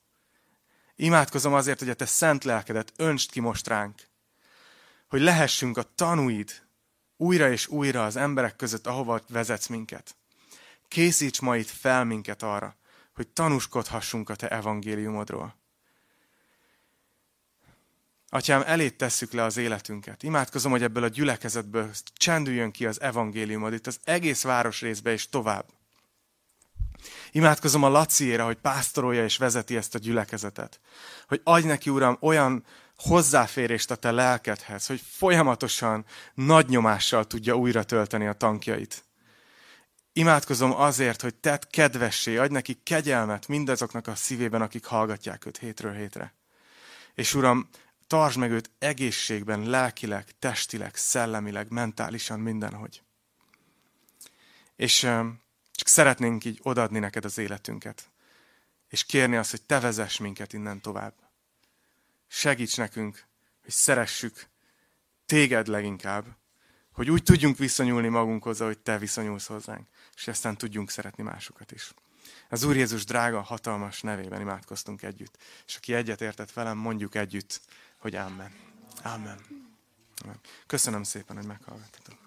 [0.95, 4.03] Imádkozom azért, hogy a te szent lelkedet öntsd ki most ránk,
[5.09, 6.51] hogy lehessünk a tanúid
[7.17, 10.17] újra és újra az emberek között, ahova vezetsz minket.
[10.89, 12.77] Készíts ma itt fel minket arra,
[13.15, 15.57] hogy tanúskodhassunk a te evangéliumodról.
[18.29, 20.23] Atyám, elét tesszük le az életünket.
[20.23, 25.65] Imádkozom, hogy ebből a gyülekezetből csendüljön ki az evangéliumod itt az egész városrészbe és tovább.
[27.33, 30.81] Imádkozom a Laciére, hogy pásztorolja és vezeti ezt a gyülekezetet.
[31.29, 32.65] Hogy adj neki, Uram, olyan
[32.97, 39.05] hozzáférést a te lelkedhez, hogy folyamatosan nagy nyomással tudja újra tölteni a tankjait.
[40.19, 45.93] Imádkozom azért, hogy tedd kedvessé, adj neki kegyelmet mindazoknak a szívében, akik hallgatják őt hétről
[45.93, 46.35] hétre.
[47.15, 47.69] És Uram,
[48.07, 53.03] tartsd meg őt egészségben, lelkileg, testileg, szellemileg, mentálisan, mindenhogy.
[54.77, 54.99] És
[55.73, 58.11] csak szeretnénk így odadni neked az életünket.
[58.89, 61.15] És kérni azt, hogy te vezess minket innen tovább.
[62.27, 63.25] Segíts nekünk,
[63.63, 64.47] hogy szeressük
[65.27, 66.37] téged leginkább,
[66.93, 71.95] hogy úgy tudjunk viszonyulni magunkhoz, hogy te viszonyulsz hozzánk, és aztán tudjunk szeretni másokat is.
[72.49, 75.39] Az Úr Jézus drága, hatalmas nevében imádkoztunk együtt.
[75.67, 77.61] És aki egyet értett velem, mondjuk együtt,
[77.97, 78.53] hogy Amen.
[79.03, 79.39] Amen.
[80.67, 82.26] Köszönöm szépen, hogy meghallgattatok.